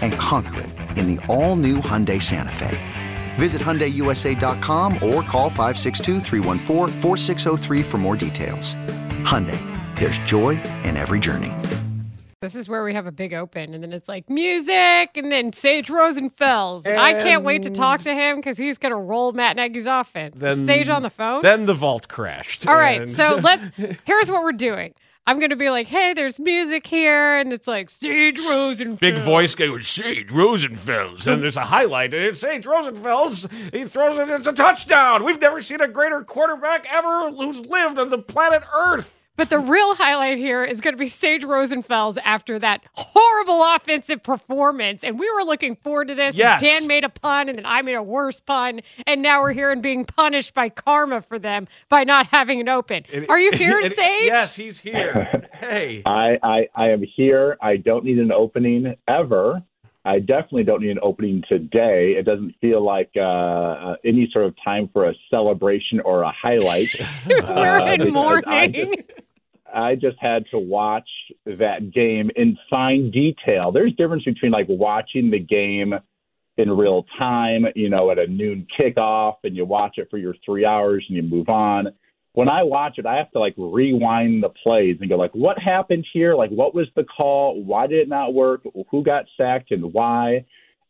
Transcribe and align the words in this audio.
And 0.00 0.12
conquer 0.14 0.60
it 0.60 0.70
in 0.98 1.14
the 1.14 1.26
all-new 1.26 1.78
Hyundai 1.78 2.22
Santa 2.22 2.52
Fe. 2.52 2.78
Visit 3.34 3.60
HyundaiUSA.com 3.60 4.94
or 4.94 5.22
call 5.22 5.50
562 5.50 6.20
for 7.82 7.98
more 7.98 8.16
details. 8.16 8.74
Hyundai, 9.24 9.58
there's 9.98 10.18
joy 10.18 10.50
in 10.84 10.96
every 10.96 11.18
journey. 11.20 11.52
This 12.44 12.54
is 12.54 12.68
where 12.68 12.84
we 12.84 12.92
have 12.92 13.06
a 13.06 13.12
big 13.12 13.32
open, 13.32 13.72
and 13.72 13.82
then 13.82 13.94
it's 13.94 14.06
like 14.06 14.28
music, 14.28 15.16
and 15.16 15.32
then 15.32 15.54
Sage 15.54 15.88
Rosenfels. 15.88 16.86
And 16.86 17.00
I 17.00 17.14
can't 17.14 17.42
wait 17.42 17.62
to 17.62 17.70
talk 17.70 18.02
to 18.02 18.12
him 18.14 18.36
because 18.36 18.58
he's 18.58 18.76
going 18.76 18.90
to 18.90 18.98
roll 18.98 19.32
Matt 19.32 19.56
Nagy's 19.56 19.86
offense. 19.86 20.42
Is 20.42 20.66
Sage 20.66 20.90
on 20.90 21.00
the 21.02 21.08
phone. 21.08 21.40
Then 21.40 21.64
the 21.64 21.72
vault 21.72 22.06
crashed. 22.08 22.68
All 22.68 22.74
right, 22.74 23.08
so 23.08 23.36
let's. 23.42 23.70
Here's 24.04 24.30
what 24.30 24.42
we're 24.42 24.52
doing. 24.52 24.92
I'm 25.26 25.38
going 25.38 25.50
to 25.50 25.56
be 25.56 25.70
like, 25.70 25.86
hey, 25.86 26.12
there's 26.12 26.38
music 26.38 26.86
here, 26.86 27.36
and 27.38 27.50
it's 27.50 27.66
like 27.66 27.88
Sage 27.88 28.36
Rosenfels. 28.36 28.98
Big 29.00 29.16
voice 29.16 29.54
going, 29.54 29.80
Sage 29.80 30.28
Rosenfels. 30.28 31.26
And 31.26 31.42
there's 31.42 31.56
a 31.56 31.64
highlight, 31.64 32.12
and 32.12 32.24
it's 32.24 32.40
Sage 32.40 32.66
Rosenfels. 32.66 33.50
He 33.72 33.84
throws 33.84 34.18
it, 34.18 34.28
it's 34.28 34.46
a 34.46 34.52
touchdown. 34.52 35.24
We've 35.24 35.40
never 35.40 35.62
seen 35.62 35.80
a 35.80 35.88
greater 35.88 36.22
quarterback 36.22 36.86
ever 36.90 37.30
who's 37.30 37.64
lived 37.64 37.98
on 37.98 38.10
the 38.10 38.18
planet 38.18 38.64
Earth. 38.76 39.23
But 39.36 39.50
the 39.50 39.58
real 39.58 39.96
highlight 39.96 40.38
here 40.38 40.62
is 40.62 40.80
going 40.80 40.94
to 40.94 40.98
be 40.98 41.08
Sage 41.08 41.42
Rosenfels 41.42 42.18
after 42.24 42.56
that 42.60 42.84
horrible 42.94 43.64
offensive 43.74 44.22
performance. 44.22 45.02
And 45.02 45.18
we 45.18 45.28
were 45.32 45.42
looking 45.42 45.74
forward 45.74 46.06
to 46.08 46.14
this. 46.14 46.38
Yes. 46.38 46.62
Dan 46.62 46.86
made 46.86 47.02
a 47.02 47.08
pun, 47.08 47.48
and 47.48 47.58
then 47.58 47.66
I 47.66 47.82
made 47.82 47.94
a 47.94 48.02
worse 48.02 48.38
pun. 48.38 48.80
And 49.08 49.22
now 49.22 49.42
we're 49.42 49.52
here 49.52 49.72
and 49.72 49.82
being 49.82 50.04
punished 50.04 50.54
by 50.54 50.68
karma 50.68 51.20
for 51.20 51.40
them 51.40 51.66
by 51.88 52.04
not 52.04 52.26
having 52.26 52.60
an 52.60 52.68
open. 52.68 53.04
And- 53.12 53.28
Are 53.28 53.38
you 53.38 53.50
here, 53.56 53.78
and- 53.80 53.90
Sage? 53.92 54.26
Yes, 54.26 54.54
he's 54.56 54.78
here. 54.78 55.42
Hey. 55.54 56.02
I, 56.04 56.36
I, 56.42 56.68
I 56.74 56.88
am 56.90 57.02
here. 57.16 57.56
I 57.62 57.76
don't 57.76 58.04
need 58.04 58.18
an 58.18 58.30
opening 58.32 58.96
ever. 59.08 59.62
I 60.04 60.18
definitely 60.18 60.64
don't 60.64 60.82
need 60.82 60.90
an 60.90 60.98
opening 61.00 61.42
today. 61.48 62.16
It 62.18 62.26
doesn't 62.26 62.54
feel 62.60 62.84
like 62.84 63.10
uh, 63.16 63.20
uh, 63.22 63.96
any 64.04 64.28
sort 64.30 64.44
of 64.44 64.54
time 64.62 64.90
for 64.92 65.08
a 65.08 65.14
celebration 65.32 66.00
or 66.00 66.22
a 66.22 66.32
highlight. 66.32 66.88
we're 67.26 67.78
uh, 67.80 67.92
in 67.92 67.98
because 68.00 68.06
I 68.06 68.10
mourning. 68.10 68.94
I 69.74 69.94
just 69.94 70.16
had 70.20 70.46
to 70.50 70.58
watch 70.58 71.08
that 71.46 71.92
game 71.92 72.30
in 72.36 72.56
fine 72.70 73.10
detail. 73.10 73.72
There's 73.72 73.92
difference 73.94 74.24
between 74.24 74.52
like 74.52 74.66
watching 74.68 75.30
the 75.30 75.40
game 75.40 75.94
in 76.56 76.70
real 76.70 77.04
time, 77.20 77.66
you 77.74 77.90
know, 77.90 78.10
at 78.10 78.18
a 78.18 78.26
noon 78.26 78.66
kickoff, 78.78 79.36
and 79.42 79.56
you 79.56 79.64
watch 79.64 79.94
it 79.98 80.08
for 80.10 80.18
your 80.18 80.34
three 80.44 80.64
hours 80.64 81.04
and 81.08 81.16
you 81.16 81.22
move 81.22 81.48
on. 81.48 81.88
When 82.32 82.50
I 82.50 82.64
watch 82.64 82.98
it, 82.98 83.06
I 83.06 83.16
have 83.16 83.30
to 83.32 83.38
like 83.38 83.54
rewind 83.56 84.42
the 84.42 84.48
plays 84.48 84.98
and 85.00 85.08
go 85.08 85.16
like, 85.16 85.34
what 85.34 85.56
happened 85.58 86.06
here? 86.12 86.34
Like, 86.34 86.50
what 86.50 86.74
was 86.74 86.86
the 86.96 87.04
call? 87.04 87.62
Why 87.62 87.86
did 87.86 88.00
it 88.00 88.08
not 88.08 88.34
work? 88.34 88.62
Who 88.90 89.02
got 89.02 89.26
sacked 89.36 89.70
and 89.70 89.92
why? 89.92 90.44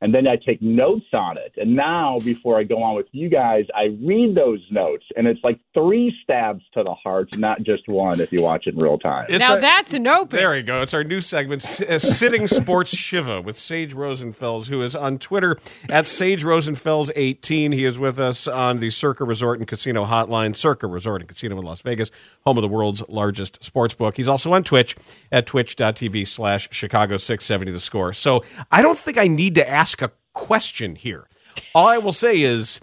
And 0.04 0.14
then 0.14 0.28
I 0.28 0.36
take 0.36 0.60
notes 0.60 1.06
on 1.16 1.38
it. 1.38 1.54
And 1.56 1.74
now, 1.74 2.18
before 2.18 2.58
I 2.58 2.62
go 2.64 2.82
on 2.82 2.94
with 2.94 3.06
you 3.12 3.30
guys, 3.30 3.64
I 3.74 3.84
read 4.02 4.34
those 4.34 4.60
notes, 4.70 5.06
and 5.16 5.26
it's 5.26 5.40
like 5.42 5.58
three 5.74 6.14
stabs 6.22 6.62
to 6.74 6.82
the 6.82 6.92
heart, 6.92 7.38
not 7.38 7.62
just 7.62 7.88
one. 7.88 8.20
If 8.20 8.30
you 8.30 8.42
watch 8.42 8.66
it 8.66 8.74
in 8.74 8.80
real 8.82 8.98
time. 8.98 9.24
It's 9.30 9.38
now 9.38 9.54
a- 9.56 9.60
that's 9.60 9.94
an 9.94 10.06
open. 10.06 10.36
There 10.38 10.54
you 10.54 10.62
go. 10.62 10.82
It's 10.82 10.92
our 10.92 11.04
new 11.04 11.22
segment, 11.22 11.62
uh, 11.80 11.98
Sitting 11.98 12.46
Sports 12.46 12.90
Shiva 12.94 13.40
with 13.40 13.56
Sage 13.56 13.94
Rosenfels, 13.94 14.68
who 14.68 14.82
is 14.82 14.94
on 14.94 15.16
Twitter 15.16 15.56
at 15.88 16.06
Sage 16.06 16.44
Rosenfels18. 16.44 17.72
He 17.72 17.84
is 17.84 17.98
with 17.98 18.20
us 18.20 18.46
on 18.46 18.80
the 18.80 18.90
Circa 18.90 19.24
Resort 19.24 19.58
and 19.58 19.66
Casino 19.66 20.04
Hotline, 20.04 20.54
Circa 20.54 20.86
Resort 20.86 21.22
and 21.22 21.28
Casino 21.28 21.56
in 21.58 21.64
Las 21.64 21.80
Vegas, 21.80 22.10
home 22.44 22.58
of 22.58 22.62
the 22.62 22.68
world's 22.68 23.02
largest 23.08 23.64
sports 23.64 23.94
book. 23.94 24.18
He's 24.18 24.28
also 24.28 24.52
on 24.52 24.64
Twitch 24.64 24.96
at 25.32 25.46
twitch.tv 25.46 26.26
slash 26.28 26.68
Chicago 26.72 27.16
670 27.16 27.72
The 27.72 27.80
Score. 27.80 28.12
So 28.12 28.44
I 28.70 28.82
don't 28.82 28.98
think 28.98 29.16
I 29.16 29.28
need 29.28 29.54
to 29.54 29.66
ask 29.66 29.93
a 30.02 30.12
question 30.32 30.96
here. 30.96 31.28
All 31.74 31.86
I 31.86 31.98
will 31.98 32.12
say 32.12 32.40
is 32.40 32.80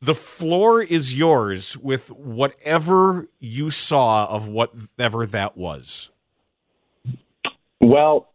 the 0.00 0.14
floor 0.14 0.82
is 0.82 1.16
yours 1.16 1.76
with 1.76 2.10
whatever 2.10 3.28
you 3.38 3.70
saw 3.70 4.26
of 4.26 4.48
whatever 4.48 5.26
that 5.26 5.56
was. 5.56 6.10
Well, 7.80 8.30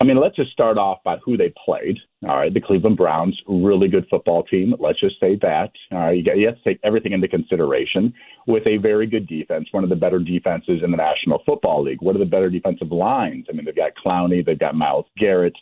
I 0.00 0.04
mean, 0.04 0.20
let's 0.20 0.36
just 0.36 0.52
start 0.52 0.76
off 0.76 0.98
by 1.04 1.16
who 1.24 1.38
they 1.38 1.52
played. 1.64 1.96
All 2.28 2.36
right, 2.36 2.52
the 2.52 2.60
Cleveland 2.60 2.98
Browns, 2.98 3.40
really 3.48 3.88
good 3.88 4.06
football 4.10 4.42
team. 4.42 4.74
Let's 4.78 5.00
just 5.00 5.16
say 5.22 5.38
that. 5.42 5.70
All 5.90 5.98
right, 5.98 6.16
you, 6.16 6.22
got, 6.22 6.36
you 6.36 6.46
have 6.46 6.56
to 6.56 6.68
take 6.68 6.80
everything 6.84 7.12
into 7.12 7.28
consideration 7.28 8.12
with 8.46 8.68
a 8.68 8.76
very 8.76 9.06
good 9.06 9.26
defense, 9.26 9.68
one 9.72 9.84
of 9.84 9.90
the 9.90 9.96
better 9.96 10.18
defenses 10.18 10.82
in 10.84 10.90
the 10.90 10.96
National 10.98 11.42
Football 11.46 11.84
League. 11.84 12.02
One 12.02 12.14
of 12.14 12.20
the 12.20 12.26
better 12.26 12.50
defensive 12.50 12.92
lines. 12.92 13.46
I 13.48 13.52
mean, 13.54 13.64
they've 13.64 13.74
got 13.74 13.92
Clowney, 14.06 14.44
they've 14.44 14.58
got 14.58 14.74
Myles 14.74 15.06
Garrett, 15.16 15.56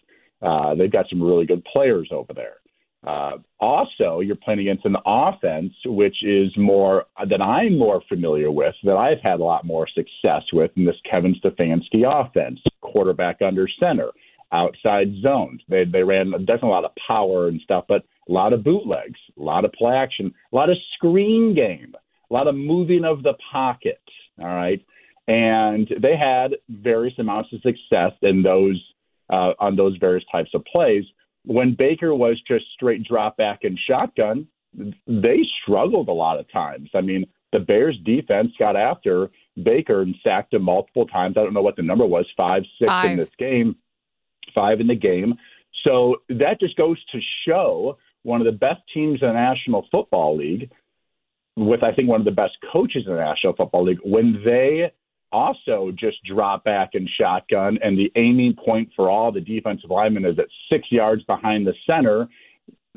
uh, 0.44 0.74
they've 0.74 0.92
got 0.92 1.06
some 1.08 1.22
really 1.22 1.46
good 1.46 1.64
players 1.64 2.08
over 2.10 2.32
there. 2.32 2.56
Uh, 3.06 3.36
also, 3.60 4.20
you're 4.20 4.36
playing 4.36 4.60
against 4.60 4.86
an 4.86 4.96
offense 5.04 5.72
which 5.84 6.16
is 6.22 6.50
more 6.56 7.04
that 7.28 7.42
I'm 7.42 7.78
more 7.78 8.02
familiar 8.08 8.50
with, 8.50 8.74
that 8.84 8.96
I've 8.96 9.20
had 9.22 9.40
a 9.40 9.44
lot 9.44 9.66
more 9.66 9.86
success 9.86 10.42
with 10.52 10.70
in 10.76 10.86
this 10.86 10.96
Kevin 11.10 11.34
Stefanski 11.34 12.04
offense. 12.06 12.60
Quarterback 12.80 13.42
under 13.42 13.68
center, 13.80 14.10
outside 14.52 15.08
zones. 15.26 15.60
They 15.68 15.84
they 15.84 16.02
ran 16.02 16.30
definitely 16.30 16.70
a 16.70 16.72
lot 16.72 16.84
of 16.84 16.92
power 17.06 17.48
and 17.48 17.60
stuff, 17.60 17.84
but 17.88 18.04
a 18.28 18.32
lot 18.32 18.52
of 18.52 18.64
bootlegs, 18.64 19.18
a 19.38 19.42
lot 19.42 19.64
of 19.64 19.72
play 19.72 19.94
action, 19.94 20.32
a 20.52 20.56
lot 20.56 20.70
of 20.70 20.76
screen 20.94 21.54
game, 21.54 21.94
a 22.30 22.34
lot 22.34 22.46
of 22.46 22.54
moving 22.54 23.04
of 23.04 23.22
the 23.22 23.34
pocket. 23.52 24.00
All 24.38 24.46
right, 24.46 24.84
and 25.28 25.88
they 26.00 26.16
had 26.16 26.56
various 26.68 27.18
amounts 27.18 27.52
of 27.52 27.60
success 27.60 28.12
in 28.22 28.42
those 28.42 28.82
uh, 29.34 29.52
on 29.58 29.76
those 29.76 29.96
various 29.98 30.24
types 30.32 30.50
of 30.54 30.64
plays 30.64 31.04
when 31.44 31.74
Baker 31.78 32.14
was 32.14 32.40
just 32.48 32.64
straight 32.74 33.04
drop 33.04 33.36
back 33.36 33.60
and 33.62 33.78
shotgun, 33.88 34.46
they 35.06 35.38
struggled 35.62 36.08
a 36.08 36.12
lot 36.12 36.40
of 36.40 36.50
times. 36.50 36.90
I 36.94 37.00
mean, 37.00 37.26
the 37.52 37.60
Bears 37.60 37.98
defense 38.04 38.52
got 38.58 38.76
after 38.76 39.30
Baker 39.62 40.02
and 40.02 40.14
sacked 40.24 40.54
him 40.54 40.62
multiple 40.62 41.06
times. 41.06 41.36
I 41.36 41.42
don't 41.42 41.54
know 41.54 41.62
what 41.62 41.76
the 41.76 41.82
number 41.82 42.06
was, 42.06 42.26
five, 42.36 42.62
six 42.78 42.90
Five. 42.90 43.10
in 43.10 43.16
this 43.18 43.30
game, 43.38 43.76
five 44.54 44.80
in 44.80 44.88
the 44.88 44.96
game. 44.96 45.34
So 45.84 46.16
that 46.28 46.58
just 46.60 46.76
goes 46.76 46.98
to 47.12 47.20
show 47.46 47.98
one 48.22 48.40
of 48.40 48.46
the 48.46 48.52
best 48.52 48.80
teams 48.92 49.20
in 49.20 49.28
the 49.28 49.34
National 49.34 49.86
Football 49.92 50.38
League, 50.38 50.70
with 51.56 51.84
I 51.84 51.92
think 51.92 52.08
one 52.08 52.20
of 52.20 52.24
the 52.24 52.32
best 52.32 52.56
coaches 52.72 53.04
in 53.06 53.12
the 53.12 53.20
National 53.20 53.54
Football 53.54 53.84
League, 53.84 54.00
when 54.02 54.42
they 54.44 54.92
also 55.34 55.90
just 55.98 56.22
drop 56.24 56.64
back 56.64 56.90
and 56.94 57.10
shotgun, 57.20 57.78
and 57.82 57.98
the 57.98 58.10
aiming 58.16 58.54
point 58.64 58.90
for 58.94 59.10
all 59.10 59.32
the 59.32 59.40
defensive 59.40 59.90
linemen 59.90 60.24
is 60.24 60.38
at 60.38 60.46
six 60.70 60.86
yards 60.90 61.24
behind 61.24 61.66
the 61.66 61.74
center. 61.86 62.28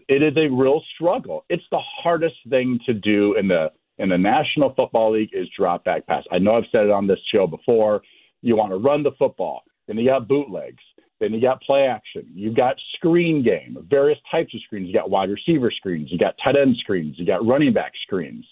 It 0.08 0.22
is 0.22 0.38
a 0.38 0.48
real 0.54 0.82
struggle. 0.96 1.44
It's 1.50 1.64
the 1.72 1.82
hardest 2.04 2.36
thing 2.50 2.80
to 2.86 2.94
do 2.94 3.36
in 3.36 3.48
the 3.48 3.72
in 3.98 4.10
the 4.10 4.18
National 4.18 4.74
Football 4.76 5.14
League 5.14 5.32
is 5.34 5.48
drop 5.58 5.84
back 5.84 6.06
pass. 6.06 6.24
I 6.32 6.38
know 6.38 6.56
I've 6.56 6.66
said 6.72 6.86
it 6.86 6.92
on 6.92 7.08
this 7.08 7.18
show 7.34 7.48
before. 7.48 8.04
You 8.44 8.56
want 8.56 8.72
to 8.72 8.78
run 8.78 9.02
the 9.02 9.12
football. 9.18 9.64
Then 9.88 9.98
you 9.98 10.08
got 10.08 10.28
bootlegs. 10.28 10.84
Then 11.20 11.34
you 11.34 11.42
got 11.42 11.62
play 11.64 11.88
action. 11.88 12.28
You've 12.32 12.56
got 12.56 12.76
screen 12.96 13.44
game, 13.44 13.76
various 13.90 14.20
types 14.30 14.54
of 14.54 14.62
screens. 14.62 14.88
You 14.88 14.94
got 14.94 15.10
wide 15.10 15.32
receiver 15.32 15.72
screens. 15.72 16.10
You 16.12 16.20
got 16.20 16.36
tight 16.46 16.58
end 16.58 16.76
screens. 16.78 17.16
You 17.18 17.26
got 17.26 17.46
running 17.46 17.74
back 17.74 17.94
screens. 18.04 18.46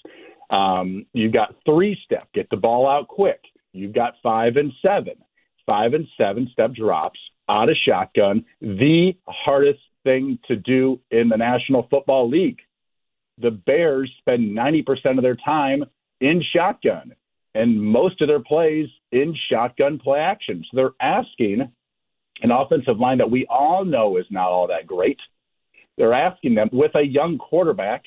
Um, 0.50 1.06
you've 1.14 1.34
got 1.34 1.56
three 1.66 1.98
step, 2.06 2.28
get 2.34 2.50
the 2.50 2.58
ball 2.58 2.88
out 2.88 3.08
quick. 3.08 3.40
You've 3.76 3.94
got 3.94 4.16
five 4.24 4.56
and 4.56 4.72
seven, 4.82 5.16
five 5.66 5.94
and 5.94 6.08
seven 6.22 6.50
step 6.52 6.74
drops 6.74 7.20
out 7.50 7.70
of 7.70 7.76
shotgun. 7.88 8.46
The 8.62 9.14
hardest 9.28 9.82
thing 10.04 10.40
to 10.48 10.56
do 10.56 11.00
in 11.12 11.30
the 11.30 11.38
National 11.38 11.88
Football 11.92 12.30
League. 12.30 12.60
The 13.40 13.52
Bears 13.52 14.12
spend 14.20 14.56
90% 14.56 15.18
of 15.18 15.22
their 15.22 15.36
time 15.36 15.84
in 16.22 16.42
shotgun 16.56 17.14
and 17.54 17.82
most 17.82 18.22
of 18.22 18.28
their 18.28 18.40
plays 18.40 18.88
in 19.12 19.36
shotgun 19.50 19.98
play 19.98 20.20
action. 20.20 20.64
So 20.70 20.78
they're 20.78 20.92
asking 21.02 21.70
an 22.42 22.52
offensive 22.52 23.00
line 23.00 23.18
that 23.18 23.32
we 23.32 23.46
all 23.50 23.86
know 23.86 24.18
is 24.18 24.26
not 24.30 24.50
all 24.50 24.68
that 24.68 24.88
great. 24.88 25.20
They're 25.98 26.14
asking 26.14 26.56
them 26.56 26.70
with 26.72 26.92
a 26.98 27.04
young 27.04 27.38
quarterback 27.38 28.04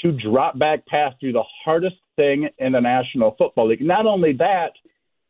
to 0.00 0.12
drop 0.12 0.58
back 0.58 0.86
pass 0.86 1.12
do 1.20 1.32
the 1.32 1.44
hardest 1.64 1.96
thing 2.16 2.48
in 2.58 2.72
the 2.72 2.80
National 2.80 3.34
Football 3.36 3.68
League. 3.68 3.82
Not 3.82 4.06
only 4.06 4.32
that, 4.34 4.72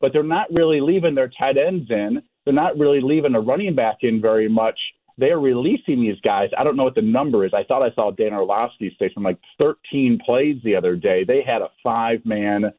but 0.01 0.13
they're 0.13 0.23
not 0.23 0.49
really 0.57 0.81
leaving 0.81 1.15
their 1.15 1.31
tight 1.39 1.57
ends 1.57 1.91
in. 1.91 2.23
They're 2.45 2.55
not 2.55 2.79
really 2.79 3.01
leaving 3.01 3.35
a 3.35 3.41
running 3.41 3.75
back 3.75 3.99
in 4.03 4.21
very 4.21 4.49
much. 4.49 4.79
They're 5.19 5.41
releasing 5.41 6.01
these 6.01 6.21
guys. 6.25 6.51
I 6.57 6.63
don't 6.63 6.77
know 6.77 6.85
what 6.85 6.95
the 6.95 7.03
number 7.03 7.45
is. 7.45 7.53
I 7.53 7.65
thought 7.65 7.83
I 7.83 7.93
saw 7.95 8.13
Dan 8.13 8.33
Orlovsky 8.33 8.95
say 8.99 9.11
from 9.13 9.25
like 9.25 9.39
13 9.59 10.21
plays 10.25 10.57
the 10.63 10.77
other 10.77 10.95
day. 10.95 11.25
They 11.25 11.43
had 11.45 11.61
a 11.61 11.71
five 11.83 12.25
man 12.25 12.73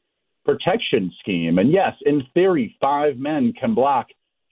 protection 0.45 1.11
scheme. 1.19 1.59
And 1.59 1.71
yes, 1.71 1.93
in 2.05 2.23
theory, 2.33 2.75
five 2.81 3.17
men 3.17 3.53
can 3.59 3.75
block 3.75 4.07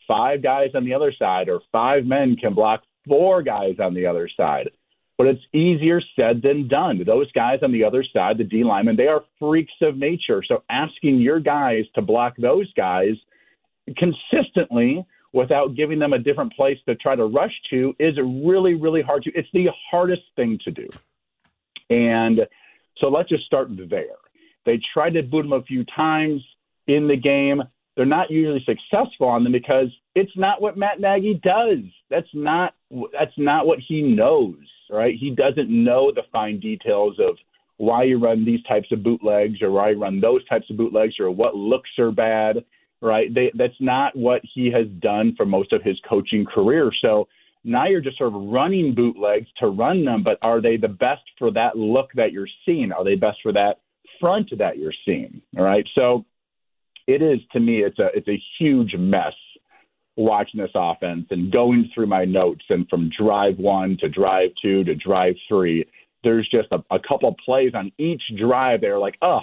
five 0.08 0.44
guys 0.44 0.70
on 0.76 0.86
the 0.86 0.94
other 0.94 1.14
side, 1.18 1.50
or 1.50 1.62
five 1.72 2.06
men 2.06 2.36
can 2.36 2.54
block 2.54 2.84
four 3.08 3.42
guys 3.42 3.76
on 3.80 3.94
the 3.94 4.06
other 4.06 4.30
side. 4.36 4.70
But 5.18 5.28
it's 5.28 5.42
easier 5.52 6.00
said 6.16 6.42
than 6.44 6.68
done. 6.68 7.04
Those 7.04 7.32
guys 7.32 7.60
on 7.64 7.72
the 7.72 7.84
other 7.84 8.06
side, 8.14 8.38
the 8.38 8.44
D 8.44 8.64
linemen, 8.64 8.96
they 8.96 9.08
are 9.08 9.24
freaks 9.40 9.74
of 9.82 9.98
nature. 9.98 10.44
So 10.48 10.64
asking 10.70 11.20
your 11.22 11.40
guys 11.40 11.86
to 11.96 12.02
block 12.02 12.36
those 12.38 12.72
guys 12.74 13.16
consistently 13.98 15.06
without 15.34 15.76
giving 15.76 15.98
them 15.98 16.14
a 16.14 16.20
different 16.20 16.54
place 16.54 16.78
to 16.88 16.96
try 16.96 17.16
to 17.16 17.26
rush 17.26 17.54
to 17.72 17.96
is 18.00 18.16
really, 18.18 18.76
really 18.76 19.02
hard 19.02 19.24
to. 19.24 19.32
It's 19.34 19.50
the 19.54 19.68
hardest 19.90 20.24
thing 20.36 20.60
to 20.66 20.72
do. 20.72 20.88
And 21.90 22.42
so 23.00 23.08
let's 23.08 23.30
just 23.30 23.46
start 23.46 23.70
there. 23.90 24.18
They 24.66 24.80
tried 24.94 25.14
to 25.16 25.24
boot 25.24 25.46
him 25.46 25.54
a 25.54 25.64
few 25.64 25.84
times 25.96 26.44
in 26.88 27.08
the 27.08 27.18
game 27.18 27.64
they're 27.98 28.06
not 28.06 28.30
usually 28.30 28.64
successful 28.64 29.28
on 29.28 29.44
them 29.44 29.52
because 29.52 29.88
it's 30.14 30.32
not 30.38 30.62
what 30.62 30.78
Matt 30.78 31.00
Nagy 31.00 31.42
does. 31.44 31.80
That's 32.12 32.30
not 32.34 32.76
that's 33.12 33.38
not 33.38 33.66
what 33.66 33.80
he 33.86 34.04
knows, 34.04 34.56
right? 34.90 35.16
He 35.20 35.32
doesn't 35.32 35.70
know 35.70 36.12
the 36.14 36.24
fine 36.32 36.60
details 36.60 37.18
of 37.20 37.38
why 37.78 38.04
you 38.04 38.20
run 38.20 38.44
these 38.46 38.64
types 38.64 38.92
of 38.92 39.04
bootlegs 39.04 39.62
or 39.62 39.72
why 39.72 39.92
you 39.92 40.02
run 40.02 40.20
those 40.20 40.46
types 40.48 40.70
of 40.70 40.78
bootlegs 40.78 41.20
or 41.20 41.30
what 41.30 41.56
looks 41.56 41.90
are 42.00 42.12
bad, 42.12 42.64
right? 43.02 43.34
They, 43.34 43.52
that's 43.56 43.80
not 43.80 44.16
what 44.16 44.42
he 44.54 44.72
has 44.72 44.88
done 45.00 45.34
for 45.38 45.46
most 45.46 45.74
of 45.74 45.84
his 45.84 46.00
coaching 46.10 46.46
career. 46.46 46.92
So 47.02 47.28
now 47.64 47.88
you're 47.88 48.02
just 48.02 48.18
sort 48.18 48.34
of 48.34 48.42
running 48.42 48.96
bootlegs 48.96 49.48
to 49.60 49.68
run 49.68 50.06
them, 50.06 50.24
but 50.24 50.38
are 50.42 50.62
they 50.62 50.78
the 50.78 50.88
best 50.88 51.24
for 51.38 51.52
that 51.52 51.78
look 51.78 52.10
that 52.16 52.32
you're 52.32 52.48
seeing? 52.66 52.92
Are 52.92 53.04
they 53.04 53.16
best 53.16 53.38
for 53.44 53.54
that 53.54 53.82
front 54.20 54.50
that 54.58 54.78
you're 54.78 54.94
seeing? 55.06 55.42
All 55.58 55.64
right. 55.64 55.88
So 55.98 56.26
it 57.08 57.22
is 57.22 57.40
to 57.54 57.60
me 57.60 57.84
it's 57.84 58.00
a 58.00 58.08
it's 58.14 58.28
a 58.28 58.42
huge 58.60 58.96
mess 58.98 59.34
watching 60.18 60.60
this 60.60 60.72
offense 60.76 61.26
and 61.30 61.52
going 61.52 61.90
through 61.94 62.08
my 62.08 62.26
notes 62.26 62.64
and 62.70 62.88
from 62.90 63.10
drive 63.20 63.58
one 63.58 63.98
to 64.00 64.10
drive 64.10 64.50
two 64.62 64.84
to 64.84 64.96
drive 64.96 65.36
three 65.48 65.86
there's 66.24 66.48
just 66.50 66.68
a, 66.72 66.84
a 66.94 67.00
couple 67.00 67.34
plays 67.46 67.72
on 67.74 67.92
each 67.98 68.22
drive 68.38 68.82
they're 68.82 69.00
like 69.00 69.16
oh 69.22 69.42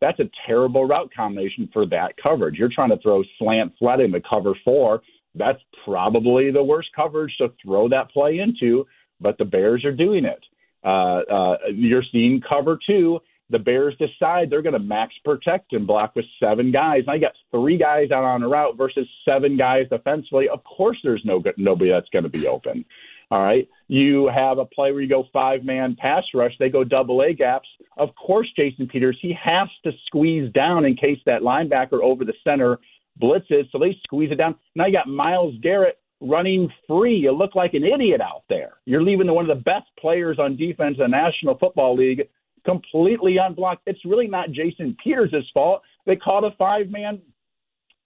that's 0.00 0.18
a 0.20 0.30
terrible 0.46 0.84
route 0.84 1.12
combination 1.14 1.68
for 1.72 1.86
that 1.86 2.14
coverage. 2.20 2.56
You're 2.56 2.72
trying 2.74 2.90
to 2.90 2.96
throw 2.96 3.22
slant 3.38 3.72
flat 3.78 4.00
into 4.00 4.20
cover 4.28 4.52
four. 4.64 5.00
That's 5.36 5.60
probably 5.84 6.50
the 6.50 6.64
worst 6.64 6.88
coverage 6.96 7.32
to 7.38 7.52
throw 7.64 7.88
that 7.90 8.10
play 8.10 8.40
into 8.40 8.84
but 9.22 9.38
the 9.38 9.44
bears 9.44 9.84
are 9.84 9.94
doing 9.94 10.24
it. 10.24 10.44
Uh, 10.84 11.20
uh, 11.32 11.56
you're 11.72 12.02
seeing 12.10 12.42
cover 12.52 12.78
two 12.84 13.20
the 13.52 13.58
Bears 13.58 13.94
decide 13.98 14.50
they're 14.50 14.62
going 14.62 14.72
to 14.72 14.78
max 14.78 15.14
protect 15.24 15.72
and 15.72 15.86
block 15.86 16.16
with 16.16 16.24
seven 16.40 16.72
guys. 16.72 17.02
I 17.06 17.18
got 17.18 17.32
three 17.50 17.76
guys 17.76 18.10
out 18.10 18.24
on 18.24 18.42
a 18.42 18.48
route 18.48 18.76
versus 18.76 19.06
seven 19.24 19.56
guys 19.56 19.86
defensively. 19.90 20.48
Of 20.48 20.64
course, 20.64 20.98
there's 21.04 21.22
no 21.24 21.42
nobody 21.56 21.90
that's 21.90 22.08
going 22.08 22.24
to 22.24 22.30
be 22.30 22.48
open. 22.48 22.84
All 23.30 23.42
right. 23.42 23.68
You 23.88 24.28
have 24.34 24.58
a 24.58 24.64
play 24.64 24.92
where 24.92 25.00
you 25.00 25.08
go 25.08 25.24
five 25.32 25.64
man 25.64 25.96
pass 25.98 26.24
rush. 26.34 26.52
They 26.58 26.68
go 26.68 26.84
double 26.84 27.22
A 27.22 27.32
gaps. 27.32 27.68
Of 27.96 28.14
course, 28.14 28.48
Jason 28.56 28.88
Peters, 28.88 29.18
he 29.22 29.36
has 29.42 29.68
to 29.84 29.92
squeeze 30.06 30.52
down 30.52 30.84
in 30.84 30.96
case 30.96 31.18
that 31.26 31.42
linebacker 31.42 32.02
over 32.02 32.24
the 32.24 32.34
center 32.44 32.78
blitzes. 33.22 33.70
So 33.70 33.78
they 33.78 33.96
squeeze 34.04 34.32
it 34.32 34.38
down. 34.38 34.54
Now 34.74 34.86
you 34.86 34.92
got 34.92 35.08
Myles 35.08 35.54
Garrett 35.62 35.98
running 36.20 36.70
free. 36.86 37.16
You 37.16 37.32
look 37.32 37.54
like 37.54 37.74
an 37.74 37.84
idiot 37.84 38.20
out 38.20 38.44
there. 38.48 38.74
You're 38.84 39.02
leaving 39.02 39.32
one 39.32 39.48
of 39.48 39.56
the 39.56 39.62
best 39.62 39.86
players 39.98 40.38
on 40.38 40.56
defense 40.56 40.96
in 40.98 41.02
the 41.02 41.08
National 41.08 41.58
Football 41.58 41.96
League 41.96 42.28
completely 42.64 43.36
unblocked. 43.38 43.82
It's 43.86 44.04
really 44.04 44.26
not 44.26 44.52
Jason 44.52 44.96
Peters' 45.02 45.50
fault. 45.52 45.82
They 46.06 46.16
called 46.16 46.44
a 46.44 46.50
five 46.56 46.90
man 46.90 47.20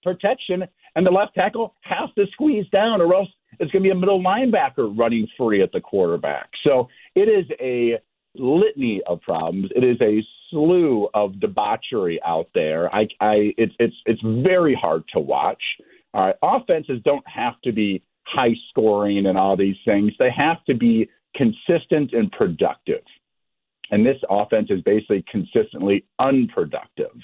protection, 0.02 0.64
and 0.94 1.06
the 1.06 1.10
left 1.10 1.34
tackle 1.34 1.74
has 1.82 2.08
to 2.16 2.26
squeeze 2.32 2.68
down, 2.70 3.00
or 3.00 3.14
else 3.14 3.28
it's 3.58 3.70
going 3.70 3.82
to 3.82 3.88
be 3.88 3.90
a 3.90 3.94
middle 3.94 4.22
linebacker 4.22 4.96
running 4.96 5.26
free 5.36 5.62
at 5.62 5.72
the 5.72 5.80
quarterback. 5.80 6.48
So 6.64 6.88
it 7.14 7.28
is 7.28 7.46
a 7.60 7.98
litany 8.34 9.02
of 9.06 9.20
problems. 9.22 9.70
It 9.74 9.84
is 9.84 9.96
a 10.00 10.24
slew 10.50 11.08
of 11.14 11.40
debauchery 11.40 12.20
out 12.24 12.48
there. 12.54 12.94
I, 12.94 13.08
I, 13.20 13.52
it's 13.56 13.74
it's 13.78 13.96
it's 14.04 14.20
very 14.22 14.78
hard 14.80 15.04
to 15.14 15.20
watch. 15.20 15.62
All 16.14 16.26
right, 16.26 16.36
offenses 16.42 17.00
don't 17.04 17.26
have 17.26 17.60
to 17.64 17.72
be 17.72 18.02
high 18.26 18.54
scoring 18.70 19.26
and 19.26 19.38
all 19.38 19.56
these 19.56 19.76
things. 19.84 20.12
They 20.18 20.30
have 20.36 20.64
to 20.64 20.74
be 20.74 21.08
consistent 21.34 22.12
and 22.12 22.30
productive. 22.32 23.02
And 23.90 24.04
this 24.04 24.16
offense 24.28 24.68
is 24.70 24.80
basically 24.82 25.24
consistently 25.30 26.04
unproductive. 26.18 27.16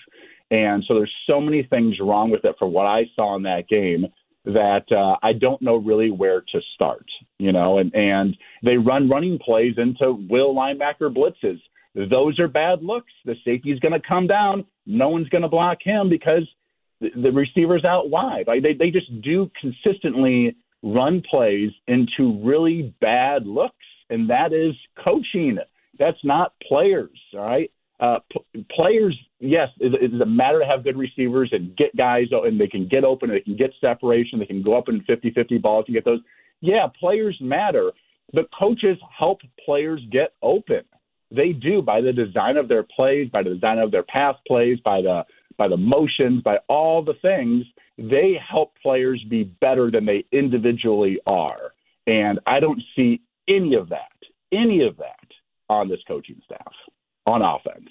And 0.50 0.84
so 0.86 0.94
there's 0.94 1.12
so 1.26 1.40
many 1.40 1.62
things 1.62 1.96
wrong 2.00 2.30
with 2.30 2.44
it 2.44 2.56
for 2.58 2.68
what 2.68 2.86
I 2.86 3.04
saw 3.16 3.36
in 3.36 3.42
that 3.44 3.68
game 3.68 4.06
that 4.44 4.84
uh, 4.90 5.16
I 5.22 5.32
don't 5.32 5.62
know 5.62 5.76
really 5.76 6.10
where 6.10 6.40
to 6.40 6.60
start, 6.74 7.06
you 7.38 7.52
know, 7.52 7.78
and, 7.78 7.94
and 7.94 8.36
they 8.62 8.76
run 8.76 9.08
running 9.08 9.38
plays 9.38 9.74
into 9.76 10.26
will 10.28 10.54
linebacker 10.54 11.14
blitzes. 11.14 11.60
Those 11.94 12.38
are 12.38 12.48
bad 12.48 12.82
looks. 12.82 13.12
The 13.24 13.34
safety's 13.44 13.78
going 13.78 13.92
to 13.92 14.06
come 14.06 14.26
down. 14.26 14.64
No 14.86 15.10
one's 15.10 15.28
going 15.28 15.42
to 15.42 15.48
block 15.48 15.78
him 15.82 16.08
because 16.08 16.48
the, 17.00 17.10
the 17.14 17.30
receiver's 17.30 17.84
out 17.84 18.10
wide. 18.10 18.46
Like 18.46 18.62
they, 18.62 18.74
they 18.74 18.90
just 18.90 19.22
do 19.22 19.50
consistently 19.60 20.56
run 20.82 21.22
plays 21.30 21.70
into 21.86 22.40
really 22.44 22.94
bad 23.00 23.46
looks. 23.46 23.76
And 24.10 24.28
that 24.30 24.52
is 24.52 24.74
coaching 25.02 25.58
that's 25.98 26.22
not 26.24 26.54
players, 26.66 27.18
all 27.34 27.40
right? 27.40 27.70
Uh, 28.00 28.18
p- 28.32 28.66
players, 28.74 29.16
yes, 29.38 29.68
it, 29.78 29.94
it 29.94 30.12
is 30.12 30.20
a 30.20 30.26
matter 30.26 30.58
to 30.58 30.66
have 30.66 30.82
good 30.82 30.96
receivers 30.96 31.50
and 31.52 31.76
get 31.76 31.94
guys, 31.96 32.26
and 32.32 32.60
they 32.60 32.66
can 32.66 32.88
get 32.88 33.04
open, 33.04 33.30
and 33.30 33.38
they 33.38 33.42
can 33.42 33.56
get 33.56 33.72
separation, 33.80 34.38
they 34.38 34.46
can 34.46 34.62
go 34.62 34.76
up 34.76 34.88
in 34.88 35.00
50 35.02 35.30
50 35.30 35.58
balls 35.58 35.84
and 35.86 35.94
get 35.94 36.04
those. 36.04 36.20
Yeah, 36.60 36.88
players 36.98 37.36
matter, 37.40 37.92
but 38.32 38.48
coaches 38.58 38.98
help 39.16 39.40
players 39.64 40.00
get 40.10 40.34
open. 40.42 40.82
They 41.30 41.52
do 41.52 41.80
by 41.80 42.00
the 42.00 42.12
design 42.12 42.56
of 42.56 42.68
their 42.68 42.82
plays, 42.82 43.30
by 43.30 43.42
the 43.42 43.54
design 43.54 43.78
of 43.78 43.90
their 43.90 44.02
pass 44.02 44.34
plays, 44.46 44.78
by 44.84 45.02
the 45.02 45.24
by 45.58 45.68
the 45.68 45.76
motions, 45.76 46.42
by 46.42 46.58
all 46.68 47.04
the 47.04 47.14
things. 47.22 47.64
They 47.98 48.36
help 48.50 48.72
players 48.82 49.22
be 49.28 49.44
better 49.44 49.90
than 49.90 50.06
they 50.06 50.24
individually 50.32 51.18
are, 51.26 51.72
and 52.06 52.40
I 52.46 52.58
don't 52.58 52.82
see 52.96 53.20
any 53.48 53.74
of 53.74 53.90
that, 53.90 54.12
any 54.52 54.82
of 54.82 54.96
that 54.96 55.22
on 55.80 55.88
this 55.88 56.00
coaching 56.06 56.40
staff 56.44 56.72
on 57.26 57.42
offense. 57.42 57.88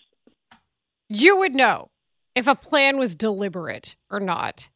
You 1.09 1.37
would 1.39 1.53
know 1.53 1.89
if 2.35 2.47
a 2.47 2.55
plan 2.55 2.97
was 2.97 3.15
deliberate 3.15 3.95
or 4.09 4.19
not. 4.19 4.69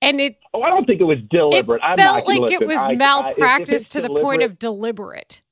And 0.00 0.20
it 0.20 0.36
Oh, 0.54 0.62
I 0.62 0.70
don't 0.70 0.84
think 0.86 1.00
it 1.00 1.04
was 1.04 1.18
deliberate. 1.30 1.82
It 1.82 1.96
felt 1.96 2.26
like 2.26 2.40
listen, 2.40 2.62
it 2.62 2.66
was 2.66 2.78
I, 2.78 2.94
malpractice 2.94 3.88
I, 3.90 4.00
to 4.00 4.08
the 4.08 4.20
point 4.20 4.42
of 4.42 4.58
deliberate. 4.58 5.42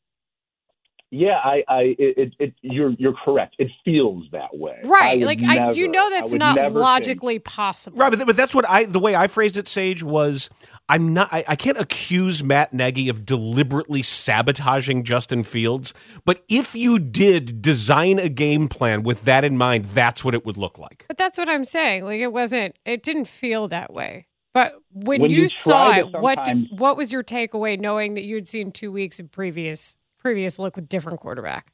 Yeah, 1.10 1.38
I, 1.42 1.62
I, 1.68 1.82
it, 1.98 2.34
it, 2.40 2.54
you're, 2.62 2.90
you're 2.90 3.14
correct. 3.24 3.54
It 3.58 3.70
feels 3.84 4.24
that 4.32 4.56
way, 4.56 4.80
right? 4.84 5.22
I 5.22 5.24
like, 5.24 5.38
never, 5.38 5.66
I, 5.66 5.70
you 5.70 5.86
know, 5.86 6.10
that's 6.10 6.34
not 6.34 6.72
logically 6.72 7.34
think. 7.34 7.44
possible, 7.44 7.96
right? 7.96 8.10
But, 8.10 8.26
but 8.26 8.36
that's 8.36 8.54
what 8.54 8.68
I, 8.68 8.84
the 8.84 8.98
way 8.98 9.14
I 9.14 9.28
phrased 9.28 9.56
it, 9.56 9.68
Sage, 9.68 10.02
was 10.02 10.50
I'm 10.88 11.12
not. 11.12 11.28
I, 11.32 11.44
I, 11.48 11.56
can't 11.56 11.78
accuse 11.78 12.44
Matt 12.44 12.72
Nagy 12.72 13.08
of 13.08 13.26
deliberately 13.26 14.02
sabotaging 14.02 15.02
Justin 15.02 15.42
Fields. 15.42 15.92
But 16.24 16.44
if 16.48 16.74
you 16.76 16.98
did 16.98 17.60
design 17.60 18.18
a 18.18 18.28
game 18.28 18.68
plan 18.68 19.02
with 19.02 19.24
that 19.24 19.42
in 19.42 19.56
mind, 19.56 19.86
that's 19.86 20.24
what 20.24 20.34
it 20.34 20.46
would 20.46 20.56
look 20.56 20.78
like. 20.78 21.04
But 21.08 21.16
that's 21.16 21.38
what 21.38 21.48
I'm 21.48 21.64
saying. 21.64 22.04
Like 22.04 22.20
it 22.20 22.32
wasn't. 22.32 22.76
It 22.84 23.02
didn't 23.02 23.26
feel 23.26 23.68
that 23.68 23.92
way. 23.92 24.26
But 24.54 24.74
when, 24.90 25.20
When 25.20 25.30
you, 25.30 25.42
you 25.42 25.48
saw 25.48 25.92
it, 25.92 26.12
what 26.12 26.44
did, 26.44 26.68
what 26.70 26.96
was 26.96 27.12
your 27.12 27.22
takeaway 27.22 27.78
knowing 27.78 28.14
that 28.14 28.22
you 28.22 28.36
had 28.36 28.48
seen 28.48 28.72
two 28.72 28.90
weeks 28.90 29.20
of 29.20 29.30
previous 29.30 29.98
previous 30.18 30.58
look 30.58 30.76
with 30.76 30.88
different 30.88 31.20
quarterback? 31.20 31.72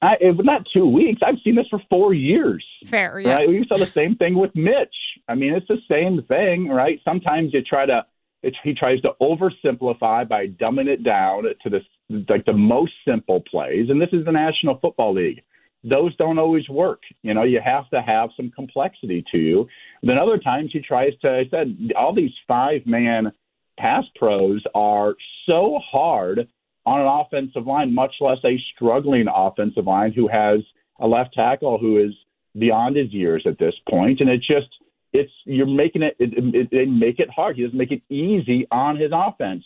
I, 0.00 0.16
it 0.20 0.44
not 0.44 0.66
two 0.72 0.86
weeks. 0.86 1.20
I've 1.26 1.38
seen 1.42 1.56
this 1.56 1.66
for 1.68 1.82
four 1.90 2.14
years. 2.14 2.64
Fair, 2.86 3.18
yes. 3.18 3.38
Right? 3.38 3.48
We 3.48 3.66
saw 3.66 3.78
the 3.78 3.86
same 3.86 4.14
thing 4.16 4.38
with 4.38 4.54
Mitch. 4.54 4.94
I 5.26 5.34
mean, 5.34 5.52
it's 5.54 5.66
the 5.66 5.80
same 5.90 6.22
thing, 6.22 6.68
right? 6.68 7.00
Sometimes 7.04 7.52
you 7.52 7.62
try 7.62 7.84
to, 7.86 8.06
it's, 8.42 8.56
he 8.62 8.74
tries 8.74 9.00
to 9.02 9.14
oversimplify 9.20 10.28
by 10.28 10.46
dumbing 10.46 10.86
it 10.86 11.02
down 11.02 11.44
to 11.62 11.70
the 11.70 11.80
like 12.28 12.46
the 12.46 12.52
most 12.54 12.92
simple 13.06 13.42
plays, 13.50 13.90
and 13.90 14.00
this 14.00 14.08
is 14.12 14.24
the 14.24 14.32
National 14.32 14.78
Football 14.78 15.14
League. 15.14 15.42
Those 15.84 16.16
don't 16.16 16.38
always 16.38 16.68
work. 16.68 17.02
You 17.22 17.34
know, 17.34 17.42
you 17.42 17.60
have 17.62 17.88
to 17.90 18.00
have 18.00 18.30
some 18.36 18.50
complexity 18.50 19.24
to 19.30 19.38
you. 19.38 19.68
Then 20.02 20.18
other 20.18 20.38
times 20.38 20.70
he 20.72 20.80
tries 20.80 21.12
to. 21.22 21.30
I 21.30 21.44
said 21.50 21.76
all 21.96 22.14
these 22.14 22.32
five 22.46 22.86
man 22.86 23.32
pass 23.78 24.04
pros 24.16 24.62
are 24.74 25.14
so 25.46 25.78
hard 25.90 26.48
on 26.88 27.00
an 27.00 27.06
offensive 27.06 27.66
line, 27.66 27.94
much 27.94 28.14
less 28.20 28.38
a 28.44 28.58
struggling 28.74 29.26
offensive 29.32 29.84
line 29.84 30.12
who 30.12 30.26
has 30.28 30.60
a 30.98 31.06
left 31.06 31.34
tackle 31.34 31.78
who 31.78 31.98
is 31.98 32.12
beyond 32.58 32.96
his 32.96 33.12
years 33.12 33.42
at 33.46 33.58
this 33.58 33.74
point. 33.88 34.20
and 34.20 34.30
it 34.30 34.38
just 34.38 34.68
it's 35.12 35.32
you're 35.44 35.66
making 35.66 36.02
it, 36.02 36.16
it, 36.18 36.32
it 36.54 36.68
they 36.70 36.84
make 36.86 37.18
it 37.18 37.28
hard. 37.30 37.56
He 37.56 37.62
doesn't 37.62 37.78
make 37.78 37.92
it 37.92 38.02
easy 38.10 38.66
on 38.70 38.96
his 38.96 39.10
offense. 39.12 39.64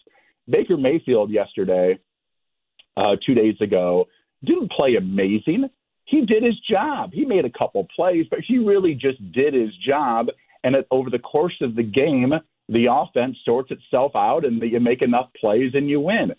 Baker 0.49 0.77
Mayfield 0.77 1.31
yesterday, 1.31 1.99
uh, 2.97 3.17
two 3.25 3.35
days 3.35 3.57
ago, 3.61 4.09
didn't 4.45 4.73
play 4.73 4.97
amazing. 4.97 5.69
He 6.05 6.27
did 6.27 6.43
his 6.43 6.59
job. 6.69 7.13
He 7.13 7.25
made 7.25 7.45
a 7.45 7.51
couple 7.51 7.87
plays, 7.95 8.27
but 8.31 8.41
he 8.47 8.59
really 8.59 8.95
just 8.95 9.21
did 9.33 9.55
his 9.55 9.71
job. 9.87 10.27
And 10.65 10.75
it, 10.75 10.87
over 10.91 11.11
the 11.11 11.19
course 11.19 11.57
of 11.61 11.75
the 11.77 11.83
game, 11.83 12.33
the 12.69 12.87
offense 12.91 13.37
sorts 13.45 13.71
itself 13.71 14.13
out, 14.15 14.45
and 14.45 14.61
you 14.63 14.81
make 14.81 15.03
enough 15.03 15.31
plays 15.41 15.73
and 15.75 15.89
you 15.89 16.01
win. 16.01 16.33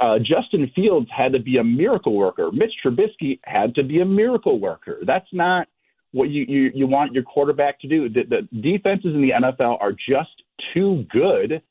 Uh, 0.00 0.18
Justin 0.18 0.70
Fields 0.74 1.08
had 1.16 1.32
to 1.32 1.38
be 1.38 1.58
a 1.58 1.64
miracle 1.64 2.14
worker. 2.14 2.50
Mitch 2.52 2.72
Trubisky 2.84 3.40
had 3.44 3.74
to 3.76 3.82
be 3.82 4.00
a 4.00 4.04
miracle 4.04 4.58
worker. 4.60 4.98
That's 5.06 5.28
not 5.32 5.68
what 6.12 6.30
you, 6.30 6.44
you, 6.48 6.70
you 6.74 6.86
want 6.86 7.12
your 7.12 7.22
quarterback 7.22 7.80
to 7.80 7.88
do. 7.88 8.08
The, 8.08 8.22
the 8.24 8.60
defenses 8.60 9.14
in 9.14 9.22
the 9.22 9.30
NFL 9.30 9.80
are 9.80 9.92
just 9.92 10.30
too 10.72 11.04
good 11.10 11.62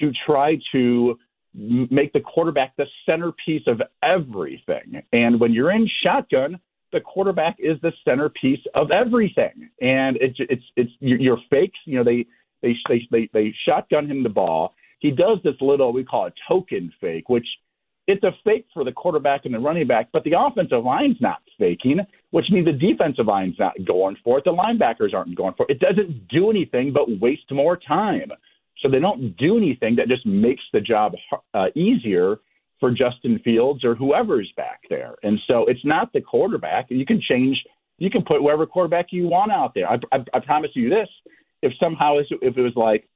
to 0.00 0.12
try 0.26 0.58
to 0.72 1.18
make 1.54 2.12
the 2.12 2.20
quarterback 2.20 2.76
the 2.76 2.86
centerpiece 3.06 3.62
of 3.66 3.80
everything. 4.02 5.02
And 5.12 5.40
when 5.40 5.52
you're 5.52 5.70
in 5.70 5.88
shotgun, 6.06 6.60
the 6.92 7.00
quarterback 7.00 7.56
is 7.58 7.78
the 7.82 7.92
centerpiece 8.04 8.64
of 8.74 8.90
everything. 8.90 9.70
And 9.80 10.16
it's 10.20 10.36
it's 10.38 10.62
it's 10.76 10.90
your, 11.00 11.20
your 11.20 11.38
fakes. 11.50 11.78
You 11.84 11.98
know 11.98 12.04
they 12.04 12.26
they 12.62 12.76
they 12.88 13.08
they, 13.10 13.30
they 13.32 13.54
shotgun 13.66 14.10
him 14.10 14.22
the 14.22 14.28
ball. 14.28 14.74
He 14.98 15.10
does 15.10 15.38
this 15.44 15.54
little 15.60 15.92
we 15.92 16.04
call 16.04 16.26
a 16.26 16.32
token 16.48 16.92
fake, 17.00 17.28
which 17.28 17.46
it's 18.08 18.24
a 18.24 18.32
fake 18.42 18.66
for 18.72 18.84
the 18.84 18.92
quarterback 18.92 19.44
and 19.44 19.54
the 19.54 19.58
running 19.58 19.86
back, 19.86 20.08
but 20.12 20.24
the 20.24 20.32
offensive 20.38 20.82
line's 20.82 21.18
not 21.20 21.42
faking, 21.58 22.00
which 22.30 22.46
means 22.50 22.64
the 22.64 22.72
defensive 22.72 23.26
line's 23.26 23.58
not 23.58 23.74
going 23.86 24.16
for 24.24 24.38
it. 24.38 24.44
The 24.44 24.50
linebackers 24.50 25.12
aren't 25.14 25.36
going 25.36 25.54
for 25.56 25.66
it. 25.68 25.76
It 25.76 25.80
doesn't 25.80 26.26
do 26.28 26.48
anything 26.50 26.92
but 26.92 27.20
waste 27.20 27.50
more 27.50 27.76
time. 27.76 28.32
So 28.80 28.88
they 28.88 29.00
don't 29.00 29.36
do 29.36 29.58
anything 29.58 29.96
that 29.96 30.08
just 30.08 30.24
makes 30.24 30.62
the 30.72 30.80
job 30.80 31.12
uh, 31.52 31.66
easier 31.74 32.38
for 32.80 32.90
Justin 32.92 33.40
Fields 33.44 33.84
or 33.84 33.94
whoever's 33.94 34.50
back 34.56 34.80
there. 34.88 35.16
And 35.22 35.38
so 35.46 35.66
it's 35.66 35.84
not 35.84 36.12
the 36.12 36.20
quarterback. 36.20 36.86
You 36.88 37.04
can 37.04 37.20
change. 37.20 37.62
You 37.98 38.08
can 38.08 38.22
put 38.22 38.42
whatever 38.42 38.66
quarterback 38.66 39.06
you 39.10 39.28
want 39.28 39.52
out 39.52 39.74
there. 39.74 39.90
I, 39.90 39.98
I, 40.12 40.24
I 40.32 40.40
promise 40.40 40.70
you 40.74 40.88
this: 40.88 41.08
if 41.60 41.72
somehow 41.80 42.18
if 42.18 42.56
it 42.56 42.60
was 42.62 42.76
like 42.76 43.08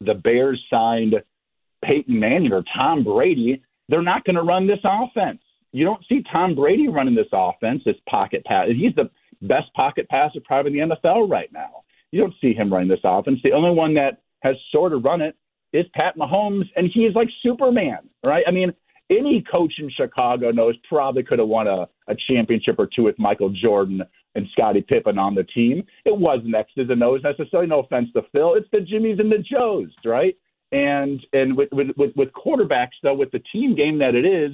the 0.00 0.14
Bears 0.14 0.62
signed 0.70 1.14
Peyton 1.84 2.18
Manning 2.18 2.52
or 2.52 2.64
Tom 2.78 3.04
Brady, 3.04 3.62
they're 3.88 4.02
not 4.02 4.24
going 4.24 4.36
to 4.36 4.42
run 4.42 4.66
this 4.66 4.80
offense. 4.84 5.40
You 5.72 5.84
don't 5.84 6.04
see 6.08 6.22
Tom 6.32 6.54
Brady 6.54 6.88
running 6.88 7.14
this 7.14 7.26
offense, 7.32 7.82
this 7.84 7.96
pocket 8.08 8.44
pass. 8.44 8.68
He's 8.68 8.94
the 8.94 9.10
best 9.42 9.72
pocket 9.74 10.08
passer 10.08 10.40
probably 10.44 10.78
in 10.78 10.88
the 10.88 10.96
NFL 10.96 11.28
right 11.28 11.52
now. 11.52 11.82
You 12.12 12.20
don't 12.20 12.34
see 12.40 12.54
him 12.54 12.72
running 12.72 12.88
this 12.88 13.00
offense. 13.02 13.40
The 13.42 13.52
only 13.52 13.72
one 13.72 13.94
that 13.94 14.22
has 14.42 14.56
sort 14.70 14.92
of 14.92 15.04
run 15.04 15.20
it 15.20 15.36
is 15.72 15.84
Pat 15.94 16.16
Mahomes, 16.16 16.66
and 16.76 16.88
he 16.92 17.00
is 17.00 17.14
like 17.14 17.28
Superman, 17.42 18.08
right? 18.24 18.44
I 18.46 18.52
mean, 18.52 18.72
any 19.10 19.44
coach 19.52 19.74
in 19.78 19.90
Chicago 19.90 20.50
knows 20.50 20.76
probably 20.88 21.24
could 21.24 21.40
have 21.40 21.48
won 21.48 21.66
a, 21.66 21.88
a 22.08 22.14
championship 22.28 22.76
or 22.78 22.86
two 22.94 23.02
with 23.02 23.18
Michael 23.18 23.50
Jordan 23.50 24.02
and 24.34 24.48
Scottie 24.52 24.82
Pippen 24.82 25.18
on 25.18 25.34
the 25.34 25.44
team. 25.44 25.84
It 26.04 26.16
wasn't 26.16 26.54
X's 26.54 26.90
and 26.90 27.02
O's 27.02 27.22
necessarily. 27.22 27.68
No 27.68 27.80
offense 27.80 28.08
to 28.14 28.22
Phil. 28.32 28.54
It's 28.54 28.68
the 28.72 28.78
Jimmys 28.78 29.20
and 29.20 29.30
the 29.30 29.38
Joes, 29.38 29.92
right? 30.04 30.36
And 30.72 31.24
and 31.32 31.56
with 31.56 31.68
with 31.72 31.88
with, 31.96 32.16
with 32.16 32.30
quarterbacks 32.32 32.98
though, 33.02 33.14
with 33.14 33.30
the 33.30 33.42
team 33.52 33.74
game 33.74 33.98
that 33.98 34.14
it 34.14 34.26
is, 34.26 34.52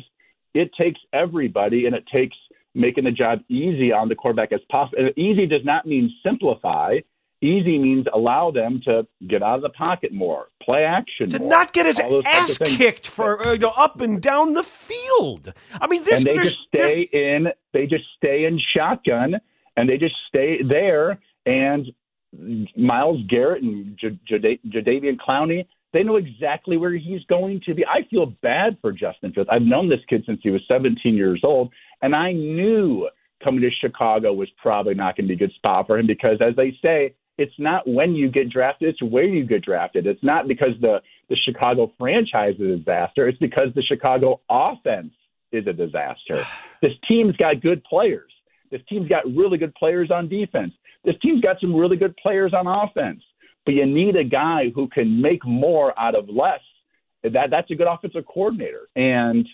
it 0.55 0.71
takes 0.75 1.01
everybody, 1.13 1.87
and 1.87 1.95
it 1.95 2.05
takes 2.13 2.37
making 2.75 3.05
the 3.05 3.11
job 3.11 3.41
easy 3.49 3.93
on 3.93 4.09
the 4.09 4.15
quarterback 4.15 4.53
as 4.53 4.61
possible. 4.71 4.99
And 4.99 5.19
easy 5.19 5.47
does 5.47 5.65
not 5.65 5.87
mean 5.87 6.13
simplify. 6.23 6.99
Easy 7.43 7.79
means 7.79 8.07
allow 8.13 8.51
them 8.51 8.83
to 8.85 9.07
get 9.27 9.43
out 9.43 9.57
of 9.57 9.63
the 9.63 9.71
pocket 9.71 10.13
more, 10.13 10.49
play 10.63 10.85
action, 10.85 11.31
to 11.31 11.39
more, 11.39 11.49
not 11.49 11.73
get 11.73 11.87
his 11.87 11.99
all 11.99 12.11
those 12.11 12.25
types 12.25 12.61
of 12.61 12.67
ass 12.67 12.77
kicked 12.77 13.07
for 13.09 13.47
uh, 13.47 13.53
you 13.53 13.59
know, 13.61 13.73
up 13.79 13.99
and 14.03 14.21
down 14.21 14.53
the 14.53 14.63
field. 14.63 15.55
I 15.81 15.87
mean, 15.87 16.05
there's, 16.05 16.21
and 16.21 16.29
they 16.29 16.35
there's, 16.35 16.53
just 16.53 16.67
stay 16.69 17.09
in. 17.11 17.49
They 17.73 17.87
just 17.87 18.05
stay 18.19 18.45
in 18.45 18.61
shotgun, 18.77 19.41
and 19.77 19.89
they 19.89 19.99
just 19.99 20.15
stay 20.29 20.63
there. 20.63 21.19
And 21.47 21.87
Myles 22.77 23.21
Garrett 23.29 23.63
and 23.63 23.97
J- 23.99 24.19
J- 24.27 24.61
Jadeveon 24.69 25.17
Clowney, 25.17 25.67
they 25.93 26.03
know 26.03 26.17
exactly 26.17 26.77
where 26.77 26.93
he's 26.93 27.25
going 27.25 27.61
to 27.67 27.75
be. 27.75 27.85
I 27.85 28.07
feel 28.09 28.27
bad 28.43 28.79
for 28.81 28.93
Justin 28.93 29.33
Fields. 29.33 29.51
I've 29.53 29.63
known 29.63 29.89
this 29.89 30.01
kid 30.09 30.23
since 30.27 30.41
he 30.43 30.51
was 30.51 30.63
17 30.69 31.15
years 31.15 31.41
old, 31.43 31.73
and 32.03 32.15
I 32.15 32.33
knew 32.33 33.09
coming 33.43 33.61
to 33.63 33.71
Chicago 33.81 34.33
was 34.33 34.49
probably 34.63 34.95
not 34.95 35.17
going 35.17 35.27
to 35.27 35.35
be 35.37 35.45
a 35.45 35.49
good 35.49 35.55
spot 35.57 35.87
for 35.87 35.99
him 35.99 36.07
because, 36.07 36.39
as 36.41 36.55
they 36.57 36.77
say, 36.83 37.15
it's 37.39 37.55
not 37.59 37.89
when 37.89 38.15
you 38.15 38.31
get 38.31 38.51
drafted, 38.51 38.91
it's 38.91 39.03
where 39.03 39.25
you 39.25 39.45
get 39.45 39.65
drafted. 39.65 40.07
It's 40.07 40.23
not 40.23 40.47
because 40.47 40.75
the, 40.81 41.01
the 41.29 41.37
Chicago 41.37 41.91
franchise 41.99 42.55
is 42.59 42.71
a 42.71 42.77
disaster, 42.77 43.29
it's 43.29 43.39
because 43.39 43.69
the 43.75 43.83
Chicago 43.83 44.41
offense 44.49 45.13
is 45.53 45.67
a 45.67 45.73
disaster. 45.73 46.45
This 46.83 46.93
team's 47.07 47.37
got 47.37 47.61
good 47.61 47.85
players. 47.85 48.33
This 48.71 48.81
team's 48.89 49.09
got 49.09 49.25
really 49.27 49.59
good 49.59 49.75
players 49.75 50.11
on 50.11 50.29
defense. 50.29 50.73
This 51.05 51.17
team's 51.23 51.41
got 51.41 51.61
some 51.61 51.75
really 51.75 51.97
good 51.97 52.17
players 52.17 52.53
on 52.55 52.67
offense. 52.67 53.23
But 53.65 53.75
you 53.75 53.87
need 53.87 54.17
a 54.17 54.25
guy 54.25 54.71
who 54.75 54.89
can 54.89 55.21
make 55.21 55.45
more 55.45 55.99
out 55.99 56.15
of 56.15 56.29
less. 56.29 56.61
That 57.23 57.51
that's 57.51 57.71
a 57.71 57.75
good 57.75 57.87
offensive 57.87 58.25
coordinator. 58.27 58.89
And 58.97 59.47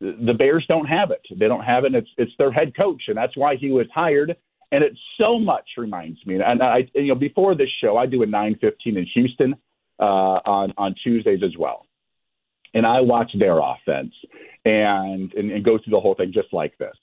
the 0.00 0.34
Bears 0.38 0.64
don't 0.68 0.86
have 0.86 1.10
it. 1.10 1.22
They 1.30 1.48
don't 1.48 1.64
have 1.64 1.84
it. 1.84 1.94
It's 1.94 2.10
it's 2.18 2.32
their 2.38 2.52
head 2.52 2.76
coach, 2.76 3.04
and 3.08 3.16
that's 3.16 3.36
why 3.36 3.56
he 3.56 3.70
was 3.70 3.86
hired. 3.94 4.36
And 4.72 4.82
it 4.84 4.92
so 5.20 5.38
much 5.38 5.64
reminds 5.78 6.24
me. 6.26 6.34
And 6.34 6.62
I, 6.62 6.88
you 6.94 7.08
know, 7.08 7.14
before 7.14 7.54
this 7.54 7.70
show, 7.80 7.96
I 7.96 8.06
do 8.06 8.22
a 8.22 8.26
9:15 8.26 8.72
in 8.84 9.06
Houston 9.14 9.54
uh, 9.98 10.02
on 10.44 10.74
on 10.76 10.94
Tuesdays 11.02 11.42
as 11.42 11.56
well, 11.58 11.86
and 12.74 12.86
I 12.86 13.00
watch 13.00 13.30
their 13.38 13.58
offense 13.58 14.12
and, 14.64 15.32
and 15.32 15.50
and 15.50 15.64
go 15.64 15.78
through 15.78 15.92
the 15.92 16.00
whole 16.00 16.14
thing 16.14 16.32
just 16.32 16.52
like 16.52 16.76
this. 16.76 16.96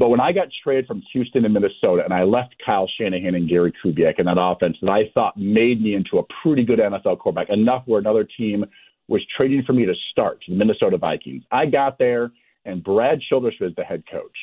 But 0.00 0.08
when 0.08 0.18
I 0.18 0.32
got 0.32 0.48
traded 0.64 0.86
from 0.86 1.02
Houston 1.12 1.42
to 1.42 1.50
Minnesota, 1.50 2.02
and 2.02 2.14
I 2.14 2.22
left 2.22 2.54
Kyle 2.64 2.88
Shanahan 2.98 3.34
and 3.34 3.46
Gary 3.46 3.70
Kubiak 3.84 4.18
in 4.18 4.24
that 4.24 4.38
offense 4.40 4.78
that 4.80 4.90
I 4.90 5.10
thought 5.14 5.36
made 5.36 5.82
me 5.82 5.94
into 5.94 6.16
a 6.16 6.22
pretty 6.42 6.64
good 6.64 6.78
NFL 6.78 7.18
quarterback, 7.18 7.50
enough 7.50 7.82
where 7.84 8.00
another 8.00 8.24
team 8.24 8.64
was 9.08 9.20
trading 9.38 9.62
for 9.66 9.74
me 9.74 9.84
to 9.84 9.92
start, 10.10 10.42
the 10.48 10.54
Minnesota 10.54 10.96
Vikings. 10.96 11.44
I 11.52 11.66
got 11.66 11.98
there, 11.98 12.32
and 12.64 12.82
Brad 12.82 13.20
Childress 13.28 13.56
was 13.60 13.72
the 13.76 13.84
head 13.84 14.02
coach. 14.10 14.36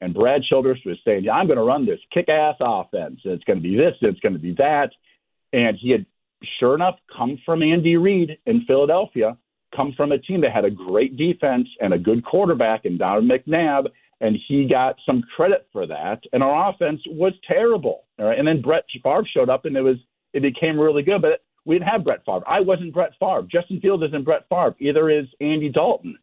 And 0.00 0.14
Brad 0.14 0.44
Childress 0.48 0.78
was 0.86 0.96
saying, 1.04 1.24
yeah, 1.24 1.32
I'm 1.32 1.46
going 1.46 1.58
to 1.58 1.62
run 1.62 1.84
this 1.84 2.00
kick 2.10 2.30
ass 2.30 2.56
offense. 2.58 3.20
And 3.22 3.34
it's 3.34 3.44
going 3.44 3.58
to 3.58 3.62
be 3.62 3.76
this, 3.76 3.92
and 4.00 4.08
it's 4.08 4.20
going 4.20 4.32
to 4.32 4.38
be 4.38 4.54
that. 4.54 4.92
And 5.52 5.76
he 5.78 5.90
had, 5.90 6.06
sure 6.58 6.74
enough, 6.74 6.96
come 7.14 7.38
from 7.44 7.62
Andy 7.62 7.98
Reid 7.98 8.38
in 8.46 8.64
Philadelphia, 8.64 9.36
come 9.76 9.92
from 9.94 10.10
a 10.10 10.18
team 10.18 10.40
that 10.40 10.52
had 10.52 10.64
a 10.64 10.70
great 10.70 11.18
defense 11.18 11.68
and 11.82 11.92
a 11.92 11.98
good 11.98 12.24
quarterback 12.24 12.86
in 12.86 12.96
Donovan 12.96 13.28
McNabb. 13.28 13.88
And 14.22 14.38
he 14.48 14.66
got 14.66 14.96
some 15.06 15.22
credit 15.36 15.66
for 15.72 15.86
that. 15.86 16.20
And 16.32 16.42
our 16.42 16.70
offense 16.70 17.00
was 17.08 17.32
terrible. 17.46 18.04
All 18.18 18.26
right. 18.26 18.38
And 18.38 18.46
then 18.48 18.62
Brett 18.62 18.84
Favre 19.02 19.26
showed 19.34 19.50
up, 19.50 19.64
and 19.66 19.76
it 19.76 19.82
was 19.82 19.96
it 20.32 20.40
became 20.40 20.78
really 20.80 21.02
good. 21.02 21.20
But 21.20 21.42
we 21.66 21.74
didn't 21.74 21.88
have 21.88 22.04
Brett 22.04 22.24
Favre. 22.24 22.42
I 22.48 22.60
wasn't 22.60 22.94
Brett 22.94 23.12
Favre. 23.20 23.46
Justin 23.50 23.80
Fields 23.80 24.02
isn't 24.04 24.24
Brett 24.24 24.46
Favre. 24.48 24.74
Either 24.80 25.10
is 25.10 25.26
Andy 25.40 25.68
Dalton. 25.68 26.16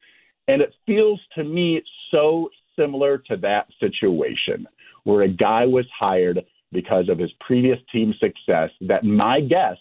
And 0.48 0.62
it 0.64 0.74
feels 0.88 1.20
to 1.36 1.44
me 1.44 1.84
so 2.10 2.50
similar 2.78 3.20
to 3.30 3.38
that 3.38 3.68
situation 3.80 4.66
where 5.04 5.22
a 5.22 5.28
guy 5.30 5.66
was 5.66 5.86
hired 5.98 6.40
because 6.72 7.08
of 7.10 7.20
his 7.20 7.30
previous 7.42 7.78
team 7.92 8.14
success 8.20 8.70
that 8.82 9.04
my 9.04 9.42
guess 9.42 9.78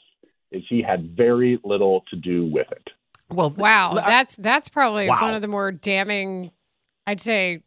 is 0.51 0.63
he 0.69 0.83
had 0.83 1.17
very 1.17 1.59
little 1.65 2.03
to 2.11 2.17
do 2.17 2.47
with 2.47 2.67
it. 2.73 2.89
well, 3.31 3.51
Wow, 3.57 3.93
I- 3.93 3.95
that's 4.09 4.37
that's 4.37 4.69
probably 4.69 5.09
Wow. 5.09 5.19
one 5.23 5.35
of 5.35 5.43
the 5.43 5.49
more 5.49 5.71
damning, 5.73 6.51
I'd 7.07 7.21
say, 7.21 7.63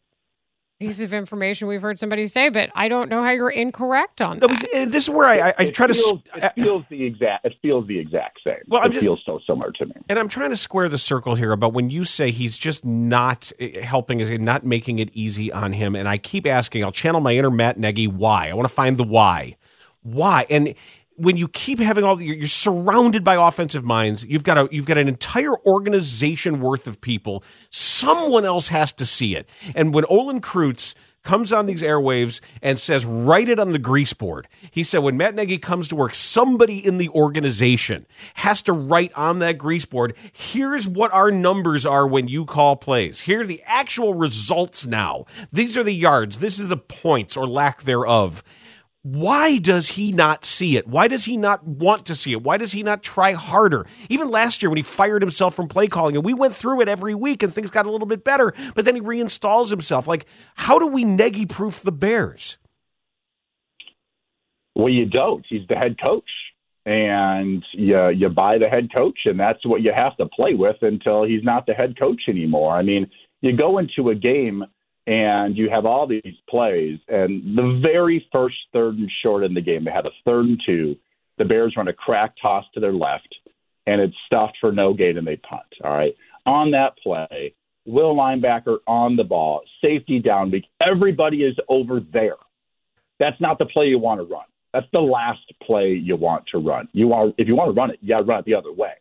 piece 0.81 1.01
of 1.01 1.13
information 1.13 1.67
we've 1.67 1.81
heard 1.81 1.97
somebody 1.99 2.27
say, 2.27 2.49
but 2.49 2.69
I 2.75 2.87
don't 2.87 3.09
know 3.09 3.23
how 3.23 3.29
you're 3.31 3.49
incorrect 3.49 4.21
on 4.21 4.39
No, 4.39 4.47
that. 4.47 4.59
because, 4.61 4.91
this 4.91 5.03
is 5.03 5.09
where 5.09 5.27
I, 5.27 5.49
I, 5.49 5.53
I 5.59 5.65
try 5.67 5.87
to. 5.87 5.93
feels, 5.93 6.19
s- 6.35 6.51
it 6.57 6.61
feels 6.61 6.83
the 6.89 7.03
exact. 7.05 7.45
It 7.45 7.53
feels 7.61 7.87
the 7.87 7.97
exact 7.99 8.39
same. 8.43 8.55
Well, 8.67 8.81
I'm 8.81 8.87
it 8.91 8.93
just- 8.93 9.03
feels 9.03 9.21
so 9.25 9.39
similar 9.47 9.71
to 9.71 9.85
me. 9.85 9.93
And 10.09 10.17
I'm 10.19 10.27
trying 10.27 10.49
to 10.49 10.57
square 10.57 10.89
the 10.89 10.97
circle 10.97 11.35
here 11.35 11.51
about 11.51 11.73
when 11.73 11.89
you 11.89 12.03
say 12.03 12.31
he's 12.31 12.57
just 12.57 12.83
not 12.85 13.51
eh, 13.59 13.81
helping 13.81 14.21
us, 14.21 14.29
not 14.29 14.65
making 14.65 14.99
it 14.99 15.09
easy 15.13 15.51
on 15.51 15.73
him. 15.73 15.95
And 15.95 16.07
I 16.09 16.17
keep 16.17 16.45
asking, 16.47 16.83
I'll 16.83 16.91
channel 16.91 17.21
my 17.21 17.35
inner 17.35 17.51
Matt 17.51 17.77
Nagy 17.79 18.07
why. 18.07 18.49
I 18.49 18.53
want 18.53 18.67
to 18.67 18.73
find 18.73 18.97
the 18.97 19.03
why. 19.03 19.55
Why? 20.03 20.45
And 20.49 20.73
when 21.21 21.37
you 21.37 21.47
keep 21.47 21.79
having 21.79 22.03
all 22.03 22.15
the, 22.15 22.25
you're, 22.25 22.35
you're 22.35 22.47
surrounded 22.47 23.23
by 23.23 23.35
offensive 23.35 23.83
minds. 23.83 24.25
You've 24.25 24.43
got 24.43 24.57
a 24.57 24.67
you've 24.71 24.85
got 24.85 24.97
an 24.97 25.07
entire 25.07 25.55
organization 25.65 26.59
worth 26.59 26.87
of 26.87 27.01
people. 27.01 27.43
Someone 27.69 28.45
else 28.45 28.69
has 28.69 28.93
to 28.93 29.05
see 29.05 29.35
it. 29.35 29.47
And 29.75 29.93
when 29.93 30.05
Olin 30.05 30.41
Kreutz 30.41 30.95
comes 31.23 31.53
on 31.53 31.65
these 31.65 31.83
airwaves 31.83 32.41
and 32.61 32.79
says, 32.79 33.05
write 33.05 33.49
it 33.49 33.59
on 33.59 33.71
the 33.71 33.79
grease 33.79 34.13
board. 34.13 34.47
He 34.71 34.83
said, 34.83 34.99
when 34.99 35.17
Matt 35.17 35.35
Nagy 35.35 35.57
comes 35.57 35.87
to 35.89 35.95
work, 35.95 36.15
somebody 36.15 36.83
in 36.83 36.97
the 36.97 37.09
organization 37.09 38.05
has 38.35 38.63
to 38.63 38.73
write 38.73 39.13
on 39.13 39.39
that 39.39 39.57
grease 39.57 39.85
board, 39.85 40.15
here's 40.33 40.87
what 40.87 41.13
our 41.13 41.31
numbers 41.31 41.85
are 41.85 42.07
when 42.07 42.27
you 42.27 42.45
call 42.45 42.75
plays. 42.75 43.21
Here 43.21 43.41
are 43.41 43.45
the 43.45 43.61
actual 43.65 44.13
results 44.13 44.85
now. 44.85 45.25
These 45.51 45.77
are 45.77 45.83
the 45.83 45.93
yards. 45.93 46.39
This 46.39 46.59
is 46.59 46.69
the 46.69 46.77
points 46.77 47.37
or 47.37 47.47
lack 47.47 47.83
thereof. 47.83 48.43
Why 49.03 49.57
does 49.57 49.89
he 49.89 50.11
not 50.11 50.45
see 50.45 50.77
it? 50.77 50.87
Why 50.87 51.07
does 51.07 51.25
he 51.25 51.35
not 51.35 51.65
want 51.65 52.05
to 52.05 52.15
see 52.15 52.33
it? 52.33 52.43
Why 52.43 52.57
does 52.57 52.71
he 52.71 52.83
not 52.83 53.01
try 53.01 53.31
harder? 53.31 53.87
Even 54.09 54.29
last 54.29 54.61
year 54.61 54.69
when 54.69 54.77
he 54.77 54.83
fired 54.83 55.23
himself 55.23 55.55
from 55.55 55.67
play 55.67 55.87
calling, 55.87 56.15
and 56.15 56.23
we 56.23 56.35
went 56.35 56.53
through 56.53 56.81
it 56.81 56.87
every 56.87 57.15
week 57.15 57.41
and 57.41 57.51
things 57.51 57.71
got 57.71 57.87
a 57.87 57.91
little 57.91 58.05
bit 58.05 58.23
better, 58.23 58.53
but 58.75 58.85
then 58.85 58.93
he 58.93 59.01
reinstalls 59.01 59.71
himself. 59.71 60.07
Like, 60.07 60.27
how 60.53 60.77
do 60.77 60.85
we 60.85 61.03
Nagy 61.03 61.47
proof 61.47 61.81
the 61.81 61.91
Bears? 61.91 62.59
Well, 64.75 64.89
you 64.89 65.07
don't. 65.07 65.45
He's 65.49 65.67
the 65.67 65.75
head 65.75 65.99
coach, 65.99 66.29
and 66.85 67.63
you 67.73 68.09
you 68.09 68.29
buy 68.29 68.59
the 68.59 68.69
head 68.69 68.93
coach, 68.93 69.19
and 69.25 69.39
that's 69.39 69.65
what 69.65 69.81
you 69.81 69.91
have 69.95 70.15
to 70.17 70.27
play 70.27 70.53
with 70.53 70.77
until 70.81 71.23
he's 71.23 71.43
not 71.43 71.65
the 71.65 71.73
head 71.73 71.97
coach 71.99 72.21
anymore. 72.27 72.73
I 72.75 72.83
mean, 72.83 73.09
you 73.41 73.57
go 73.57 73.79
into 73.79 74.09
a 74.09 74.15
game 74.15 74.63
and 75.07 75.57
you 75.57 75.69
have 75.69 75.85
all 75.85 76.07
these 76.07 76.35
plays, 76.49 76.99
and 77.07 77.57
the 77.57 77.79
very 77.81 78.25
first 78.31 78.55
third 78.71 78.97
and 78.97 79.09
short 79.23 79.43
in 79.43 79.53
the 79.53 79.61
game, 79.61 79.85
they 79.85 79.91
had 79.91 80.05
a 80.05 80.11
third 80.25 80.45
and 80.45 80.61
two. 80.65 80.95
The 81.37 81.45
Bears 81.45 81.73
run 81.75 81.87
a 81.87 81.93
crack 81.93 82.35
toss 82.41 82.65
to 82.73 82.79
their 82.79 82.93
left, 82.93 83.35
and 83.87 83.99
it's 83.99 84.15
stuffed 84.27 84.57
for 84.61 84.71
no 84.71 84.93
gain, 84.93 85.17
and 85.17 85.25
they 85.25 85.37
punt. 85.37 85.63
All 85.83 85.91
right. 85.91 86.15
On 86.45 86.71
that 86.71 86.97
play, 87.01 87.53
Will 87.85 88.15
linebacker 88.15 88.77
on 88.85 89.15
the 89.15 89.23
ball, 89.23 89.61
safety 89.83 90.19
down, 90.19 90.53
everybody 90.85 91.43
is 91.43 91.55
over 91.67 91.99
there. 91.99 92.35
That's 93.19 93.39
not 93.41 93.57
the 93.57 93.65
play 93.65 93.87
you 93.87 93.97
want 93.97 94.19
to 94.19 94.23
run. 94.23 94.45
That's 94.73 94.87
the 94.93 94.99
last 94.99 95.51
play 95.63 95.93
you 95.93 96.15
want 96.15 96.45
to 96.51 96.59
run. 96.59 96.87
You 96.93 97.07
want 97.07 97.35
if 97.37 97.47
you 97.47 97.55
want 97.55 97.73
to 97.73 97.79
run 97.79 97.91
it, 97.91 97.99
you 98.01 98.09
got 98.09 98.19
to 98.19 98.23
run 98.23 98.39
it 98.39 98.45
the 98.45 98.55
other 98.55 98.71
way. 98.71 98.93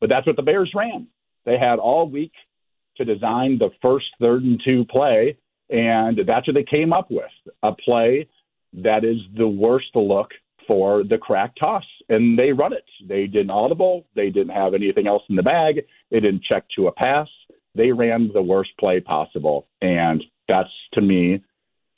But 0.00 0.10
that's 0.10 0.26
what 0.26 0.36
the 0.36 0.42
Bears 0.42 0.70
ran. 0.74 1.06
They 1.44 1.56
had 1.58 1.78
all 1.78 2.08
week 2.08 2.32
to 2.96 3.04
design 3.04 3.58
the 3.58 3.70
first 3.82 4.06
third 4.20 4.42
and 4.42 4.60
two 4.64 4.84
play, 4.84 5.36
and 5.70 6.18
that's 6.26 6.46
what 6.46 6.54
they 6.54 6.64
came 6.64 6.92
up 6.92 7.10
with 7.10 7.30
a 7.62 7.72
play 7.72 8.28
that 8.72 9.04
is 9.04 9.16
the 9.36 9.48
worst 9.48 9.94
look 9.94 10.30
for 10.66 11.04
the 11.04 11.18
crack 11.18 11.54
toss. 11.58 11.84
And 12.08 12.38
they 12.38 12.52
run 12.52 12.72
it. 12.72 12.84
They 13.08 13.26
didn't 13.26 13.50
audible. 13.50 14.06
They 14.14 14.30
didn't 14.30 14.54
have 14.54 14.74
anything 14.74 15.06
else 15.06 15.22
in 15.28 15.36
the 15.36 15.42
bag. 15.42 15.82
They 16.10 16.20
didn't 16.20 16.44
check 16.44 16.64
to 16.76 16.88
a 16.88 16.92
pass. 16.92 17.28
They 17.74 17.92
ran 17.92 18.30
the 18.32 18.42
worst 18.42 18.70
play 18.78 19.00
possible. 19.00 19.66
And 19.80 20.22
that's 20.48 20.70
to 20.94 21.00
me 21.00 21.42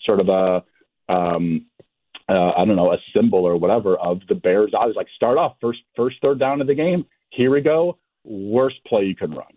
sort 0.06 0.20
of 0.20 0.28
a 0.28 0.64
um, 1.12 1.66
uh, 2.28 2.52
I 2.56 2.64
don't 2.64 2.76
know, 2.76 2.92
a 2.92 2.98
symbol 3.16 3.44
or 3.44 3.56
whatever 3.56 3.96
of 3.96 4.20
the 4.28 4.34
Bears. 4.34 4.72
I 4.78 4.84
was 4.84 4.96
like, 4.96 5.06
start 5.16 5.38
off 5.38 5.56
first, 5.60 5.80
first 5.96 6.16
third 6.22 6.38
down 6.38 6.60
of 6.60 6.66
the 6.66 6.74
game. 6.74 7.06
Here 7.30 7.50
we 7.50 7.62
go. 7.62 7.98
Worst 8.24 8.76
play 8.86 9.04
you 9.04 9.16
can 9.16 9.30
run, 9.30 9.52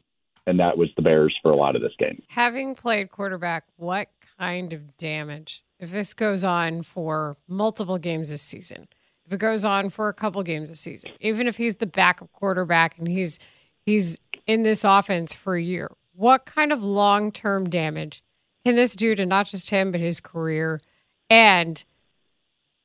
and 0.48 0.60
that 0.60 0.77
was 0.77 0.89
the 0.95 1.01
Bears 1.01 1.35
for 1.42 1.51
a 1.51 1.55
lot 1.55 1.75
of 1.75 1.81
this 1.81 1.94
game. 1.98 2.22
Having 2.29 2.75
played 2.75 3.11
quarterback, 3.11 3.65
what 3.77 4.09
kind 4.39 4.74
of 4.74 4.98
damage, 4.98 5.63
if 5.79 5.92
this 5.92 6.13
goes 6.13 6.44
on 6.44 6.83
for 6.83 7.35
multiple 7.48 7.98
games 7.98 8.29
this 8.29 8.42
season, 8.42 8.87
if 9.25 9.33
it 9.33 9.39
goes 9.39 9.63
on 9.65 9.89
for 9.89 10.09
a 10.09 10.13
couple 10.13 10.42
games 10.44 10.70
this 10.70 10.79
season, 10.79 11.11
even 11.20 11.48
if 11.48 11.57
he's 11.57 11.77
the 11.77 11.85
backup 11.85 12.31
quarterback 12.31 12.98
and 12.98 13.07
he's 13.07 13.39
he's 13.85 14.20
in 14.48 14.63
this 14.63 14.83
offense 14.83 15.33
for 15.33 15.55
a 15.55 15.61
year, 15.61 15.89
what 16.13 16.46
kind 16.46 16.72
of 16.72 16.83
long 16.83 17.31
term 17.31 17.70
damage 17.70 18.24
can 18.65 18.75
this 18.75 18.96
do 18.96 19.15
to 19.15 19.25
not 19.25 19.48
just 19.48 19.70
him 19.70 19.92
but 19.92 20.01
his 20.01 20.20
career 20.20 20.81
and 21.29 21.85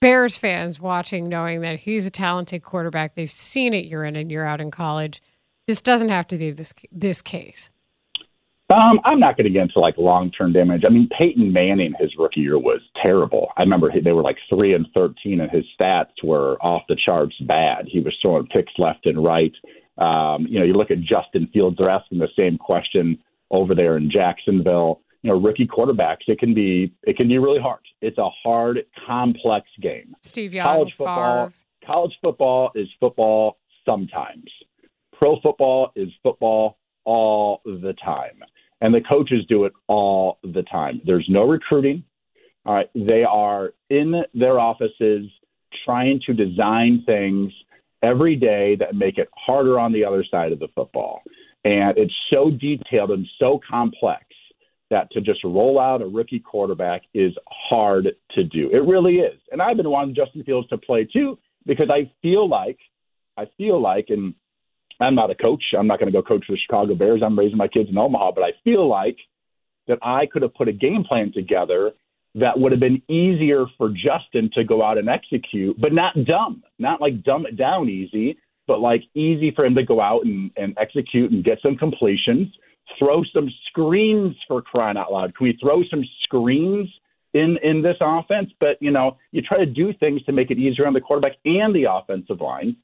Bears 0.00 0.37
fans 0.37 0.78
watching, 0.78 1.28
knowing 1.28 1.62
that 1.62 1.80
he's 1.80 2.07
a 2.07 2.11
talented 2.11 2.62
quarterback, 2.62 3.14
they've 3.14 3.30
seen 3.30 3.72
it 3.72 3.87
year 3.87 4.04
in 4.04 4.14
and 4.14 4.30
year 4.30 4.44
out 4.44 4.61
in 4.61 4.70
college. 4.70 5.22
This 5.66 5.81
doesn't 5.81 6.11
have 6.11 6.26
to 6.29 6.38
be 6.38 6.50
this 6.50 6.72
this 6.92 7.22
case. 7.22 7.70
Um, 8.72 8.98
I'm 9.05 9.20
not 9.20 9.37
going 9.37 9.44
to 9.44 9.50
get 9.50 9.62
into 9.62 9.79
like 9.79 9.96
long 9.96 10.31
term 10.33 10.52
damage. 10.52 10.83
I 10.85 10.90
mean, 10.90 11.09
Peyton 11.18 11.52
Manning, 11.52 11.94
his 12.00 12.11
rookie 12.18 12.40
year 12.40 12.59
was 12.59 12.81
terrible. 13.05 13.52
I 13.57 13.62
remember 13.62 13.90
he, 13.90 14.00
they 14.00 14.12
were 14.12 14.22
like 14.22 14.38
three 14.48 14.74
and 14.74 14.87
thirteen, 14.96 15.40
and 15.40 15.50
his 15.50 15.64
stats 15.81 16.22
were 16.22 16.57
off 16.61 16.83
the 16.88 16.96
charts 16.96 17.35
bad. 17.46 17.87
He 17.88 18.00
was 18.00 18.16
throwing 18.20 18.46
picks 18.46 18.72
left 18.79 19.07
and 19.07 19.22
right. 19.22 19.52
Um, 19.98 20.46
you 20.48 20.59
know, 20.59 20.64
you 20.64 20.74
look 20.74 20.90
at 20.90 21.00
Justin 21.00 21.48
Fields; 21.52 21.76
they're 21.79 21.90
asking 21.90 22.18
the 22.18 22.29
same 22.37 22.59
question 22.59 23.18
over 23.50 23.74
there 23.74 23.96
in 23.96 24.11
Jacksonville. 24.11 25.00
You 25.22 25.33
know, 25.33 25.40
rookie 25.40 25.66
quarterbacks, 25.66 26.29
it 26.29 26.38
can 26.38 26.55
be 26.55 26.92
it 27.05 27.16
can 27.16 27.29
be 27.29 27.38
really 27.38 27.61
hard. 27.61 27.81
It's 28.00 28.18
a 28.18 28.31
hard, 28.42 28.85
complex 29.07 29.66
game. 29.81 30.14
Steve 30.22 30.55
Young, 30.55 30.64
college 30.64 30.94
football, 30.96 31.46
Favre. 31.46 31.55
college 31.87 32.18
football 32.22 32.70
is 32.74 32.88
football 33.00 33.59
sometimes. 33.85 34.50
Pro 35.18 35.40
football 35.40 35.92
is 35.96 36.09
football 36.22 36.79
all 37.05 37.61
the 37.64 37.94
time. 38.05 38.42
And 38.81 38.94
the 38.94 39.00
coaches 39.00 39.44
do 39.48 39.64
it 39.64 39.72
all 39.87 40.38
the 40.42 40.62
time. 40.62 41.00
There's 41.05 41.26
no 41.29 41.48
recruiting. 41.48 42.05
All 42.66 42.74
right. 42.74 42.90
They 42.94 43.24
are 43.24 43.72
in 43.88 44.22
their 44.35 44.59
offices 44.59 45.31
trying 45.85 46.20
to 46.26 46.35
design 46.35 47.02
things 47.07 47.52
every 48.02 48.37
day 48.37 48.76
that 48.76 48.94
make 48.94 49.18
it 49.18 49.29
harder 49.35 49.79
on 49.79 49.92
the 49.92 50.05
other 50.05 50.24
side 50.31 50.52
of 50.52 50.59
the 50.59 50.68
football. 50.74 51.22
And 51.64 51.96
it's 51.96 52.14
so 52.33 52.50
detailed 52.50 53.11
and 53.11 53.26
so 53.38 53.61
complex 53.68 54.24
that 54.90 55.11
to 55.12 55.20
just 55.20 55.42
roll 55.42 55.81
out 55.81 56.02
a 56.02 56.07
rookie 56.07 56.38
quarterback 56.38 57.02
is 57.14 57.33
hard 57.48 58.09
to 58.33 58.44
do. 58.44 58.70
It 58.70 58.87
really 58.87 59.16
is. 59.16 59.40
And 59.50 59.61
I've 59.61 59.76
been 59.76 59.90
wanting 59.90 60.14
Justin 60.14 60.44
Fields 60.44 60.68
to 60.68 60.79
play 60.79 61.05
too 61.05 61.38
because 61.64 61.88
I 61.90 62.11
feel 62.22 62.48
like, 62.48 62.79
I 63.37 63.46
feel 63.57 63.81
like, 63.81 64.07
and 64.11 64.35
I'm 65.00 65.14
not 65.14 65.30
a 65.30 65.35
coach. 65.35 65.62
I'm 65.78 65.87
not 65.87 65.98
going 65.98 66.11
to 66.11 66.18
go 66.18 66.26
coach 66.26 66.46
the 66.48 66.56
Chicago 66.56 66.94
Bears. 66.94 67.22
I'm 67.24 67.38
raising 67.38 67.59
my 67.59 67.68
kids 67.68 67.88
in 67.90 67.98
Omaha, 67.98 68.32
but 68.32 68.42
I 68.42 68.52
feel 68.64 68.88
like 68.88 69.16
that 69.88 69.98
I 70.02 70.26
could 70.26 70.42
have 70.42 70.54
put 70.54 70.68
a 70.68 70.72
game 70.72 71.04
plan 71.04 71.32
together 71.32 71.92
that 72.35 72.59
would 72.59 72.72
have 72.72 72.80
been 72.80 73.02
easier 73.09 73.64
for 73.78 73.88
Justin 73.90 74.50
to 74.54 74.64
go 74.64 74.82
out 74.82 74.98
and 74.98 75.09
execute, 75.09 75.80
but 75.80 75.92
not 75.92 76.14
dumb, 76.26 76.62
not 76.78 77.00
like 77.00 77.22
dumb 77.22 77.46
it 77.46 77.56
down 77.56 77.88
easy, 77.88 78.38
but 78.66 78.80
like 78.80 79.02
easy 79.14 79.52
for 79.54 79.64
him 79.64 79.74
to 79.74 79.82
go 79.82 80.00
out 80.00 80.24
and, 80.24 80.50
and 80.56 80.76
execute 80.78 81.30
and 81.30 81.44
get 81.44 81.59
some 81.64 81.76
completions, 81.76 82.48
throw 82.98 83.22
some 83.35 83.48
screens 83.68 84.37
for 84.48 84.61
crying 84.61 84.98
out 84.98 85.12
loud. 85.12 85.35
Can 85.37 85.46
we 85.46 85.59
throw 85.61 85.82
some 85.90 86.04
screens 86.24 86.88
in 87.32 87.59
in 87.62 87.80
this 87.80 87.96
offense? 88.00 88.50
But 88.61 88.76
you 88.80 88.90
know, 88.90 89.16
you 89.32 89.40
try 89.40 89.59
to 89.59 89.66
do 89.66 89.92
things 89.94 90.22
to 90.24 90.32
make 90.32 90.50
it 90.50 90.59
easier 90.59 90.87
on 90.87 90.92
the 90.92 91.00
quarterback 91.00 91.37
and 91.44 91.74
the 91.74 91.87
offensive 91.90 92.40
line 92.40 92.76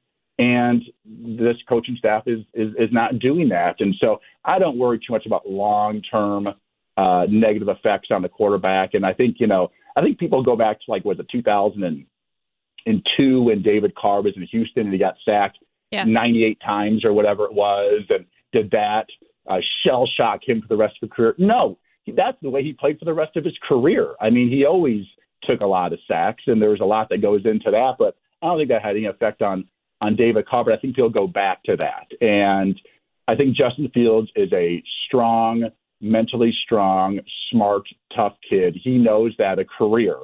and 0.43 0.83
this 1.05 1.57
coaching 1.69 1.95
staff 1.99 2.25
is, 2.27 2.41
is 2.53 2.75
is 2.79 2.91
not 2.91 3.21
doing 3.21 3.49
that. 3.51 3.81
And 3.81 3.95
so 4.01 4.21
I 4.45 4.59
don't 4.59 4.77
worry 4.77 4.99
too 4.99 5.13
much 5.13 5.25
about 5.27 5.49
long 5.49 6.03
term 6.03 6.49
uh, 6.97 7.27
negative 7.29 7.69
effects 7.69 8.09
on 8.11 8.23
the 8.23 8.29
quarterback. 8.29 8.95
And 8.95 9.07
I 9.07 9.13
think 9.13 9.37
you 9.39 9.47
know 9.47 9.71
I 9.97 10.03
think 10.03 10.19
people 10.19 10.43
go 10.43 10.57
back 10.57 10.81
to 10.81 10.91
like 10.91 11.05
was 11.05 11.21
it 11.21 11.29
2002 11.31 13.43
when 13.43 13.63
David 13.63 13.95
Carr 13.95 14.23
was 14.23 14.35
in 14.37 14.43
Houston 14.43 14.87
and 14.87 14.93
he 14.93 14.99
got 14.99 15.15
sacked 15.25 15.59
Yes. 15.93 16.11
98 16.11 16.59
times 16.65 17.05
or 17.05 17.13
whatever 17.13 17.45
it 17.45 17.53
was, 17.53 18.05
and 18.09 18.25
did 18.51 18.71
that 18.71 19.07
uh, 19.47 19.59
shell 19.85 20.09
shock 20.17 20.41
him 20.43 20.63
for 20.63 20.69
the 20.69 20.77
rest 20.77 20.95
of 21.03 21.09
his 21.09 21.15
career? 21.15 21.35
No, 21.37 21.79
that's 22.17 22.39
the 22.41 22.49
way 22.49 22.65
he 22.65 22.73
played 22.73 22.99
for 22.99 23.05
the 23.05 23.13
rest 23.13 23.37
of 23.37 23.45
his 23.45 23.57
career. 23.69 24.15
I 24.19 24.31
mean, 24.31 24.49
he 24.49 24.65
always 24.65 25.05
took 25.43 25.61
a 25.61 25.67
lot 25.67 25.93
of 25.93 25.99
sacks, 26.09 26.45
and 26.47 26.63
there's 26.63 26.81
a 26.81 26.87
lot 26.87 27.11
that 27.11 27.21
goes 27.21 27.43
into 27.45 27.71
that, 27.71 27.97
but 27.99 28.17
I 28.41 28.47
don't 28.47 28.59
think 28.59 28.71
that 28.71 28.83
had 28.83 28.97
any 28.97 29.05
effect 29.05 29.43
on 29.43 29.67
on 30.03 30.17
David. 30.17 30.45
But 30.53 30.73
I 30.73 30.77
think 30.77 30.97
he'll 30.97 31.09
go 31.09 31.27
back 31.27 31.63
to 31.65 31.77
that, 31.77 32.09
and 32.21 32.79
I 33.27 33.37
think 33.37 33.57
Justin 33.57 33.91
Fields 33.95 34.31
is 34.37 34.53
a 34.53 34.83
strong, 35.07 35.71
mentally 36.01 36.53
strong, 36.65 37.21
smart, 37.51 37.85
tough 38.15 38.35
kid. 38.49 38.77
He 38.83 38.99
knows 38.99 39.33
that 39.39 39.59
a 39.59 39.65
career 39.65 40.17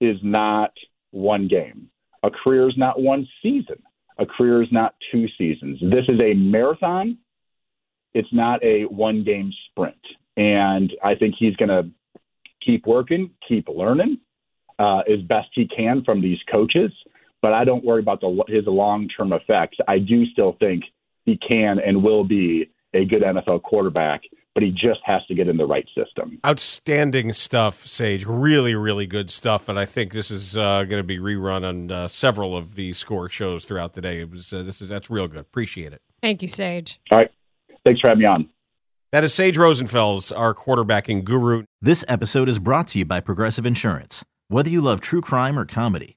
is 0.00 0.16
not 0.22 0.72
one 1.10 1.48
game. 1.48 1.88
A 2.22 2.30
career 2.30 2.68
is 2.68 2.76
not 2.76 3.00
one 3.00 3.26
season. 3.42 3.82
A 4.18 4.26
career 4.26 4.62
is 4.62 4.68
not 4.70 4.94
two 5.10 5.26
seasons. 5.38 5.80
This 5.80 6.04
is 6.08 6.20
a 6.20 6.34
marathon. 6.34 7.18
It's 8.12 8.32
not 8.32 8.62
a 8.62 8.84
one 8.84 9.24
game 9.24 9.52
sprint. 9.70 9.96
And 10.36 10.92
I 11.02 11.14
think 11.14 11.34
he's 11.38 11.56
going 11.56 11.70
to 11.70 11.90
keep 12.64 12.86
working, 12.86 13.30
keep 13.48 13.68
learning 13.68 14.18
uh, 14.78 15.00
as 15.10 15.20
best 15.22 15.48
he 15.54 15.66
can 15.66 16.04
from 16.04 16.20
these 16.20 16.38
coaches. 16.50 16.92
But 17.42 17.52
I 17.52 17.64
don't 17.64 17.84
worry 17.84 18.00
about 18.00 18.20
the, 18.20 18.44
his 18.48 18.64
long 18.66 19.08
term 19.08 19.32
effects. 19.32 19.78
I 19.88 19.98
do 19.98 20.26
still 20.26 20.56
think 20.60 20.84
he 21.24 21.38
can 21.38 21.78
and 21.78 22.02
will 22.02 22.24
be 22.24 22.70
a 22.92 23.04
good 23.04 23.22
NFL 23.22 23.62
quarterback 23.62 24.22
but 24.54 24.62
he 24.62 24.70
just 24.70 25.00
has 25.04 25.24
to 25.26 25.34
get 25.34 25.48
in 25.48 25.56
the 25.56 25.66
right 25.66 25.86
system. 25.96 26.38
Outstanding 26.44 27.32
stuff, 27.32 27.86
Sage. 27.86 28.26
Really, 28.26 28.74
really 28.74 29.06
good 29.06 29.30
stuff. 29.30 29.68
And 29.68 29.78
I 29.78 29.84
think 29.84 30.12
this 30.12 30.30
is 30.30 30.56
uh, 30.56 30.84
going 30.84 31.00
to 31.00 31.04
be 31.04 31.18
rerun 31.18 31.66
on 31.66 31.90
uh, 31.90 32.08
several 32.08 32.56
of 32.56 32.74
the 32.74 32.92
score 32.92 33.28
shows 33.28 33.64
throughout 33.64 33.94
the 33.94 34.00
day. 34.00 34.20
It 34.20 34.30
was 34.30 34.52
uh, 34.52 34.62
this 34.62 34.82
is 34.82 34.88
that's 34.88 35.08
real 35.08 35.28
good. 35.28 35.38
Appreciate 35.38 35.92
it. 35.92 36.02
Thank 36.22 36.42
you, 36.42 36.48
Sage. 36.48 37.00
All 37.10 37.18
right, 37.18 37.30
thanks 37.84 38.00
for 38.00 38.10
having 38.10 38.20
me 38.20 38.26
on. 38.26 38.48
That 39.12 39.24
is 39.24 39.34
Sage 39.34 39.56
Rosenfels, 39.56 40.36
our 40.36 40.54
quarterbacking 40.54 41.24
guru. 41.24 41.64
This 41.80 42.04
episode 42.06 42.48
is 42.48 42.58
brought 42.58 42.88
to 42.88 42.98
you 42.98 43.04
by 43.04 43.20
Progressive 43.20 43.66
Insurance. 43.66 44.24
Whether 44.48 44.70
you 44.70 44.80
love 44.80 45.00
true 45.00 45.20
crime 45.20 45.58
or 45.58 45.64
comedy, 45.64 46.16